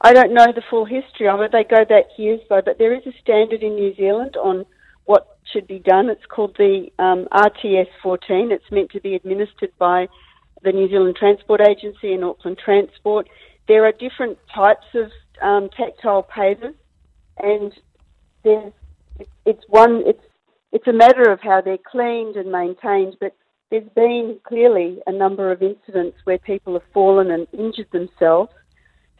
I 0.01 0.13
don't 0.13 0.33
know 0.33 0.51
the 0.51 0.63
full 0.69 0.85
history 0.85 1.27
of 1.27 1.41
it. 1.41 1.51
They 1.51 1.63
go 1.63 1.85
back 1.85 2.05
years 2.17 2.39
though, 2.49 2.61
but 2.61 2.77
there 2.79 2.93
is 2.93 3.05
a 3.05 3.13
standard 3.21 3.61
in 3.61 3.75
New 3.75 3.95
Zealand 3.95 4.35
on 4.37 4.65
what 5.05 5.37
should 5.51 5.67
be 5.67 5.79
done. 5.79 6.09
It's 6.09 6.25
called 6.25 6.55
the 6.57 6.91
um, 6.99 7.27
RTS 7.31 7.87
14. 8.03 8.51
It's 8.51 8.71
meant 8.71 8.91
to 8.91 8.99
be 9.01 9.15
administered 9.15 9.71
by 9.79 10.07
the 10.63 10.71
New 10.71 10.89
Zealand 10.89 11.15
Transport 11.15 11.61
Agency 11.61 12.13
and 12.13 12.23
Auckland 12.23 12.57
Transport. 12.63 13.27
There 13.67 13.85
are 13.85 13.91
different 13.91 14.37
types 14.53 14.85
of 14.95 15.11
um, 15.41 15.69
tactile 15.75 16.23
pavers, 16.23 16.75
and 17.37 17.73
there's 18.43 18.73
it's 19.45 19.63
one 19.67 20.03
it's 20.05 20.23
it's 20.71 20.87
a 20.87 20.93
matter 20.93 21.31
of 21.31 21.39
how 21.41 21.61
they're 21.61 21.77
cleaned 21.77 22.35
and 22.35 22.51
maintained. 22.51 23.17
But 23.19 23.35
there's 23.69 23.89
been 23.95 24.39
clearly 24.47 24.99
a 25.07 25.11
number 25.11 25.51
of 25.51 25.61
incidents 25.61 26.17
where 26.23 26.37
people 26.37 26.73
have 26.73 26.89
fallen 26.93 27.31
and 27.31 27.47
injured 27.51 27.91
themselves 27.91 28.51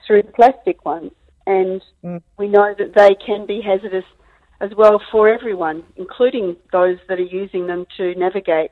through 0.06 0.24
the 0.24 0.32
plastic 0.32 0.86
ones, 0.86 1.12
and 1.46 1.84
Mm. 2.04 2.22
we 2.38 2.48
know 2.48 2.74
that 2.78 2.94
they 2.94 3.16
can 3.16 3.46
be 3.46 3.62
hazardous 3.62 4.06
as 4.62 4.74
well 4.76 5.00
for 5.12 5.28
everyone, 5.28 5.84
including 5.98 6.56
those 6.72 6.98
that 7.08 7.20
are 7.20 7.34
using 7.44 7.68
them 7.68 7.86
to 7.98 8.16
navigate. 8.16 8.72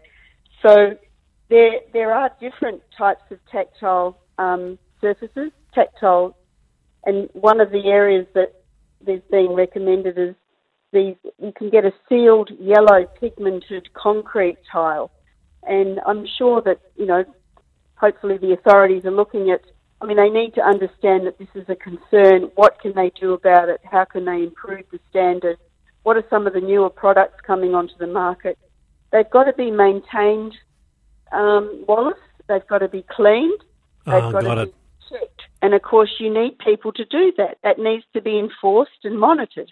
So 0.61 0.97
there 1.49 1.79
there 1.93 2.13
are 2.13 2.31
different 2.39 2.81
types 2.97 3.23
of 3.31 3.39
tactile 3.51 4.17
um, 4.37 4.77
surfaces, 5.01 5.51
tactile, 5.73 6.35
and 7.05 7.29
one 7.33 7.61
of 7.61 7.71
the 7.71 7.85
areas 7.85 8.25
that 8.33 8.53
there's 9.05 9.21
been 9.29 9.51
recommended 9.51 10.17
is 10.17 10.35
these. 10.91 11.15
You 11.41 11.53
can 11.55 11.69
get 11.69 11.85
a 11.85 11.93
sealed 12.09 12.49
yellow 12.59 13.05
pigmented 13.19 13.93
concrete 13.93 14.57
tile, 14.71 15.11
and 15.63 15.99
I'm 16.07 16.25
sure 16.37 16.61
that 16.63 16.79
you 16.95 17.05
know, 17.05 17.23
hopefully 17.95 18.37
the 18.37 18.53
authorities 18.53 19.05
are 19.05 19.11
looking 19.11 19.51
at. 19.51 19.61
I 20.01 20.05
mean, 20.05 20.17
they 20.17 20.29
need 20.29 20.53
to 20.55 20.61
understand 20.61 21.25
that 21.25 21.37
this 21.39 21.47
is 21.55 21.65
a 21.69 21.75
concern. 21.75 22.51
What 22.55 22.79
can 22.81 22.93
they 22.95 23.11
do 23.19 23.33
about 23.33 23.69
it? 23.69 23.79
How 23.89 24.03
can 24.03 24.25
they 24.25 24.43
improve 24.43 24.85
the 24.91 24.99
standard? 25.09 25.57
What 26.03 26.17
are 26.17 26.23
some 26.29 26.45
of 26.45 26.53
the 26.53 26.59
newer 26.59 26.89
products 26.89 27.39
coming 27.47 27.73
onto 27.73 27.97
the 27.97 28.07
market? 28.07 28.57
They've 29.11 29.29
got 29.29 29.45
to 29.45 29.53
be 29.53 29.71
maintained 29.71 30.53
um, 31.31 31.83
Wallace. 31.87 32.17
They've 32.47 32.65
got 32.67 32.79
to 32.79 32.87
be 32.87 33.03
cleaned. 33.09 33.59
They've 34.05 34.15
Oh, 34.15 34.31
got, 34.31 34.43
got 34.43 34.55
to 34.55 34.61
it. 34.63 34.65
be 35.09 35.17
checked. 35.17 35.41
And 35.61 35.73
of 35.73 35.81
course, 35.81 36.11
you 36.19 36.31
need 36.31 36.57
people 36.59 36.91
to 36.93 37.05
do 37.05 37.33
that. 37.37 37.57
That 37.63 37.79
needs 37.79 38.03
to 38.13 38.21
be 38.21 38.37
enforced 38.37 39.03
and 39.03 39.19
monitored. 39.19 39.71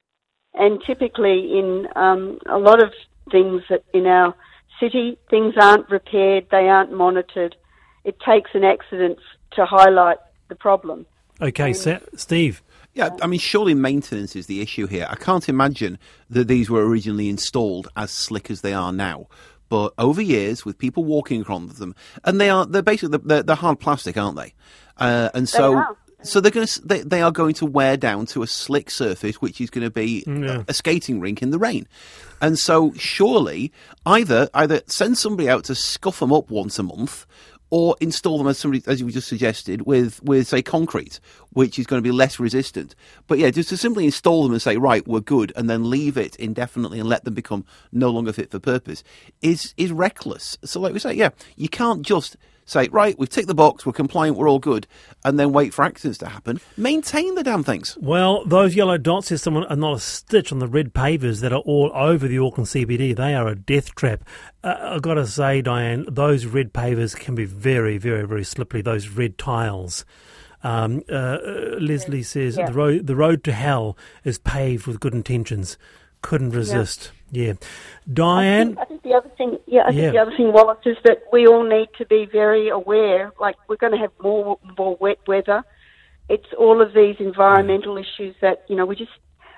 And 0.55 0.81
typically, 0.85 1.57
in 1.57 1.87
um, 1.95 2.39
a 2.47 2.57
lot 2.57 2.81
of 2.81 2.91
things 3.31 3.61
that 3.69 3.83
in 3.93 4.05
our 4.07 4.33
city, 4.79 5.17
things 5.29 5.53
aren't 5.59 5.89
repaired, 5.89 6.47
they 6.51 6.67
aren't 6.69 6.91
monitored. 6.91 7.55
It 8.03 8.19
takes 8.19 8.51
an 8.53 8.63
accident 8.63 9.17
to 9.53 9.65
highlight 9.65 10.17
the 10.49 10.55
problem. 10.55 11.05
Okay, 11.41 11.73
Sa- 11.73 11.99
Steve. 12.15 12.61
Yeah, 12.93 13.09
I 13.23 13.27
mean, 13.27 13.39
surely 13.39 13.73
maintenance 13.73 14.35
is 14.35 14.45
the 14.45 14.61
issue 14.61 14.85
here. 14.85 15.07
I 15.09 15.15
can't 15.15 15.49
imagine 15.49 15.97
that 16.29 16.47
these 16.47 16.69
were 16.69 16.85
originally 16.87 17.27
installed 17.27 17.87
as 17.97 18.11
slick 18.11 18.51
as 18.51 18.61
they 18.61 18.73
are 18.73 18.91
now. 18.91 19.27
But 19.73 19.93
over 19.97 20.21
years, 20.21 20.63
with 20.65 20.77
people 20.77 21.03
walking 21.03 21.41
across 21.41 21.79
them, 21.79 21.95
and 22.23 22.39
they 22.39 22.51
are 22.51 22.63
they're 22.63 22.83
basically 22.83 23.17
they're, 23.23 23.41
they're 23.41 23.55
hard 23.55 23.79
plastic, 23.79 24.15
aren't 24.17 24.37
they? 24.37 24.53
Uh, 24.97 25.29
and 25.33 25.49
so 25.49 25.77
are. 25.77 25.97
so 26.21 26.39
they're 26.39 26.51
going 26.51 26.67
to 26.67 26.87
they, 26.87 27.01
they 27.01 27.21
are 27.23 27.31
going 27.31 27.55
to 27.55 27.65
wear 27.65 27.97
down 27.97 28.27
to 28.27 28.43
a 28.43 28.47
slick 28.47 28.91
surface, 28.91 29.41
which 29.41 29.59
is 29.59 29.71
going 29.71 29.83
to 29.83 29.89
be 29.89 30.23
Yeah. 30.27 30.59
a, 30.59 30.65
a 30.67 30.73
skating 30.75 31.19
rink 31.19 31.41
in 31.41 31.49
the 31.49 31.57
rain. 31.57 31.87
And 32.39 32.59
so 32.59 32.93
surely 32.97 33.71
either 34.05 34.47
either 34.53 34.81
send 34.85 35.17
somebody 35.17 35.49
out 35.49 35.63
to 35.65 35.73
scuff 35.75 36.19
them 36.19 36.31
up 36.31 36.51
once 36.51 36.77
a 36.77 36.83
month, 36.83 37.25
or 37.73 37.95
install 37.99 38.37
them 38.37 38.45
as 38.45 38.59
somebody 38.59 38.83
as 38.85 39.01
you 39.01 39.09
just 39.09 39.27
suggested 39.27 39.81
with 39.87 40.21
with 40.21 40.47
say 40.47 40.61
concrete, 40.61 41.19
which 41.53 41.79
is 41.79 41.87
going 41.87 41.97
to 41.97 42.07
be 42.07 42.11
less 42.11 42.39
resistant. 42.39 42.93
But 43.25 43.39
yeah, 43.39 43.49
just 43.49 43.69
to 43.69 43.77
simply 43.77 44.05
install 44.05 44.43
them 44.43 44.51
and 44.51 44.61
say 44.61 44.77
right 44.77 45.07
we're 45.07 45.21
good, 45.21 45.51
and 45.55 45.67
then 45.67 45.89
leave 45.89 46.15
it 46.15 46.35
indefinitely 46.35 46.99
and 46.99 47.09
let 47.09 47.23
them 47.23 47.33
become 47.33 47.65
no 47.91 48.11
longer 48.11 48.31
fit 48.31 48.51
for 48.51 48.59
purpose 48.59 49.03
is 49.41 49.73
is 49.75 49.91
reckless. 49.91 50.55
So 50.63 50.79
like 50.81 50.93
we 50.93 50.99
say, 50.99 51.15
yeah, 51.15 51.29
you 51.55 51.67
can't 51.67 52.03
just 52.03 52.37
say 52.65 52.87
right 52.91 53.17
we've 53.17 53.29
ticked 53.29 53.47
the 53.47 53.53
box, 53.53 53.85
we're 53.85 53.93
compliant, 53.93 54.37
we're 54.37 54.49
all 54.49 54.59
good, 54.59 54.87
and 55.25 55.39
then 55.39 55.51
wait 55.51 55.73
for 55.73 55.83
accidents 55.83 56.17
to 56.19 56.29
happen. 56.29 56.59
Maintain 56.77 57.35
the 57.35 57.43
damn 57.43 57.63
things. 57.63 57.97
Well, 58.01 58.45
those 58.45 58.75
yellow 58.75 58.97
dots, 58.97 59.27
says 59.27 59.41
someone, 59.41 59.65
are 59.65 59.75
not 59.75 59.97
a 59.97 59.99
stitch 59.99 60.51
on 60.51 60.59
the 60.59 60.67
red 60.67 60.93
pavers 60.93 61.41
that 61.41 61.53
are 61.53 61.59
all 61.61 61.91
over 61.93 62.27
the 62.27 62.39
Auckland 62.39 62.67
CBD. 62.67 63.15
They 63.15 63.33
are 63.35 63.47
a 63.47 63.55
death 63.55 63.95
trap. 63.95 64.23
Uh, 64.63 64.75
I've 64.81 65.01
got 65.01 65.15
to 65.15 65.27
say, 65.27 65.61
Diane, 65.61 66.05
those 66.09 66.45
red 66.45 66.73
pavers 66.73 67.15
can 67.15 67.35
be 67.35 67.45
very, 67.45 67.97
very, 67.97 68.25
very 68.25 68.43
slippery, 68.43 68.81
those 68.81 69.09
red 69.09 69.37
tiles. 69.37 70.05
Um, 70.65 71.03
uh, 71.09 71.13
uh, 71.13 71.75
Leslie 71.79 72.23
says 72.23 72.55
Yeah. 72.55 72.67
the 72.67 72.73
road 72.73 73.07
the 73.07 73.17
road 73.17 73.43
to 73.43 73.51
hell 73.51 73.97
is 74.23 74.37
paved 74.37 74.87
with 74.87 75.01
good 75.01 75.13
intentions. 75.13 75.77
Couldn't 76.21 76.51
resist. 76.51 77.11
Yeah, 77.13 77.22
Diane. 78.11 78.77
I 78.79 78.85
think 78.85 79.01
the 79.03 79.13
other 79.13 79.29
thing, 79.37 79.57
yeah, 79.65 79.83
I 79.87 79.89
Yeah. 79.91 80.01
think 80.01 80.13
the 80.13 80.21
other 80.21 80.37
thing, 80.37 80.53
Wallace, 80.53 80.85
is 80.85 80.97
that 81.03 81.23
we 81.31 81.47
all 81.47 81.63
need 81.63 81.89
to 81.97 82.05
be 82.05 82.25
very 82.25 82.69
aware. 82.69 83.31
Like 83.39 83.55
we're 83.67 83.77
going 83.77 83.93
to 83.93 83.97
have 83.99 84.11
more 84.21 84.57
more 84.77 84.95
wet 84.99 85.19
weather. 85.27 85.63
It's 86.29 86.51
all 86.57 86.81
of 86.81 86.93
these 86.93 87.17
environmental 87.19 87.97
issues 87.97 88.35
that 88.41 88.63
you 88.67 88.75
know 88.75 88.85
we 88.85 88.95
just. 88.95 89.11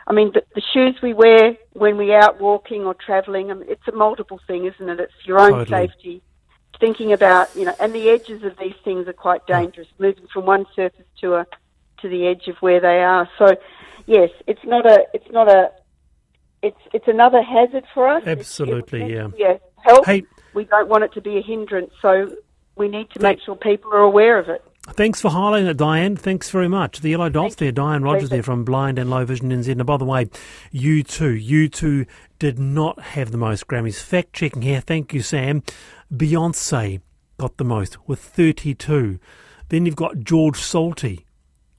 I 0.07 0.13
mean, 0.13 0.31
the, 0.33 0.43
the 0.53 0.61
shoes 0.61 1.01
we 1.01 1.13
wear 1.13 1.57
when 1.73 1.97
we're 1.97 2.19
out 2.19 2.39
walking 2.39 2.85
or 2.85 2.93
travelling. 2.93 3.49
I 3.49 3.55
mean, 3.55 3.69
it's 3.69 3.87
a 3.87 3.91
multiple 3.91 4.39
thing, 4.45 4.65
isn't 4.65 4.87
it? 4.89 4.99
It's 4.99 5.25
your 5.25 5.39
own 5.39 5.65
Totally. 5.65 5.87
safety. 5.87 6.21
Thinking 6.79 7.11
about 7.13 7.55
you 7.55 7.65
know, 7.65 7.75
and 7.79 7.93
the 7.93 8.09
edges 8.09 8.43
of 8.43 8.57
these 8.59 8.75
things 8.83 9.07
are 9.07 9.13
quite 9.13 9.47
dangerous. 9.47 9.87
Moving 9.97 10.27
from 10.31 10.45
one 10.45 10.65
surface 10.75 11.05
to 11.21 11.35
a 11.35 11.47
to 12.01 12.09
the 12.09 12.27
edge 12.27 12.47
of 12.47 12.57
where 12.57 12.79
they 12.79 12.99
are. 13.03 13.29
So, 13.37 13.55
yes, 14.05 14.29
it's 14.47 14.63
not 14.63 14.85
a, 14.85 15.05
it's 15.13 15.31
not 15.31 15.49
a, 15.49 15.71
it's 16.65 16.81
it's 16.93 17.07
another 17.07 17.41
hazard 17.41 17.85
for 17.93 18.07
us. 18.07 18.23
Absolutely, 18.25 19.13
yeah. 19.13 19.27
Yeah, 19.37 19.57
help. 19.83 20.05
Hey, 20.05 20.23
we 20.53 20.65
don't 20.65 20.89
want 20.89 21.03
it 21.03 21.13
to 21.13 21.21
be 21.21 21.37
a 21.37 21.41
hindrance, 21.41 21.91
so 22.01 22.35
we 22.75 22.87
need 22.87 23.09
to 23.11 23.21
make 23.21 23.39
sure 23.45 23.55
people 23.55 23.93
are 23.93 23.99
aware 23.99 24.39
of 24.39 24.49
it. 24.49 24.63
Thanks 24.87 25.19
for 25.19 25.31
highlighting 25.31 25.67
it, 25.67 25.77
Diane. 25.77 26.15
Thanks 26.15 26.49
very 26.51 26.67
much. 26.67 26.99
The 26.99 27.09
yellow 27.09 27.29
dots 27.29 27.55
there, 27.55 27.71
Diane 27.71 28.03
Rogers 28.03 28.29
there 28.29 28.43
from 28.43 28.63
Blind 28.63 28.99
and 28.99 29.09
Low 29.09 29.25
Vision 29.25 29.49
NZ. 29.49 29.69
And 29.69 29.85
by 29.85 29.97
the 29.97 30.05
way, 30.05 30.25
U2, 30.73 31.41
you 31.41 31.69
two 31.69 32.05
did 32.37 32.59
not 32.59 32.99
have 33.01 33.31
the 33.31 33.37
most 33.37 33.67
Grammys. 33.67 33.99
Fact 33.99 34.33
checking 34.33 34.61
here. 34.61 34.81
Thank 34.81 35.11
you, 35.11 35.21
Sam. 35.21 35.63
Beyonce 36.13 37.01
got 37.39 37.57
the 37.57 37.63
most 37.63 37.97
with 38.07 38.19
32. 38.19 39.19
Then 39.69 39.85
you've 39.87 39.95
got 39.95 40.19
George 40.19 40.59
Solti 40.59 41.25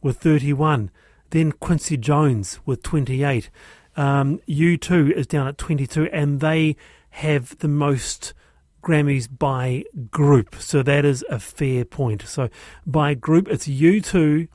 with 0.03 0.18
31. 0.18 0.90
Then 1.31 1.53
Quincy 1.53 1.96
Jones 1.96 2.59
with 2.66 2.83
28. 2.83 3.51
Um, 3.97 4.41
U2 4.49 5.13
is 5.13 5.27
down 5.27 5.49
at 5.49 5.59
22, 5.59 6.09
and 6.13 6.41
they 6.41 6.77
have 7.11 7.57
the 7.59 7.69
most 7.69 8.35
Grammys 8.83 9.27
by 9.27 9.85
group. 10.11 10.55
So 10.57 10.83
that 10.83 11.05
is 11.05 11.25
a 11.29 11.41
fair 11.41 11.85
point. 11.85 12.23
So 12.23 12.49
by 12.87 13.15
group, 13.15 13.49
it's 13.49 13.67
U2, 13.67 14.49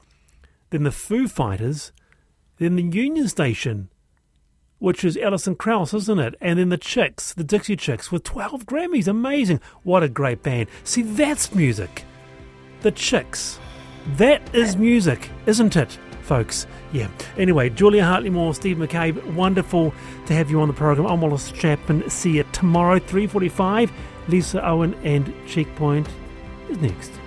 then 0.70 0.84
the 0.84 0.92
Foo 0.92 1.28
Fighters, 1.28 1.92
then 2.58 2.76
the 2.76 2.84
Union 2.84 3.28
Station, 3.28 3.90
which 4.80 5.04
is 5.04 5.18
Alison 5.18 5.56
Krauss, 5.56 5.94
isn't 5.94 6.20
it? 6.20 6.36
And 6.40 6.60
then 6.60 6.70
the 6.70 6.78
Chicks, 6.78 7.34
the 7.34 7.44
Dixie 7.44 7.76
Chicks, 7.76 8.12
with 8.12 8.24
12 8.24 8.66
Grammys. 8.66 9.08
Amazing. 9.08 9.60
What 9.84 10.02
a 10.02 10.10
great 10.10 10.44
band. 10.44 10.70
See, 10.84 11.02
that's 11.02 11.54
music. 11.54 12.06
The 12.82 12.92
Chicks. 12.92 13.60
That 14.16 14.42
is 14.56 14.78
music, 14.78 15.30
isn't 15.46 15.76
it, 15.76 16.00
folks? 16.32 16.66
Yeah. 16.94 17.10
Anyway, 17.38 17.70
Julia 17.70 18.06
Hartley 18.06 18.30
Moore, 18.30 18.54
Steve 18.56 18.78
McCabe, 18.78 19.22
wonderful 19.34 19.94
to 20.28 20.34
have 20.34 20.50
you 20.50 20.62
on 20.62 20.70
the 20.70 20.74
program. 20.74 21.06
I'm 21.06 21.20
Wallace 21.20 21.52
Chapman. 21.52 22.10
See 22.10 22.38
you 22.38 22.46
tomorrow, 22.54 23.00
3.45. 23.00 23.92
Lisa 24.30 24.66
Owen 24.66 24.94
and 25.04 25.34
Checkpoint 25.46 26.08
is 26.70 26.78
next. 26.78 27.21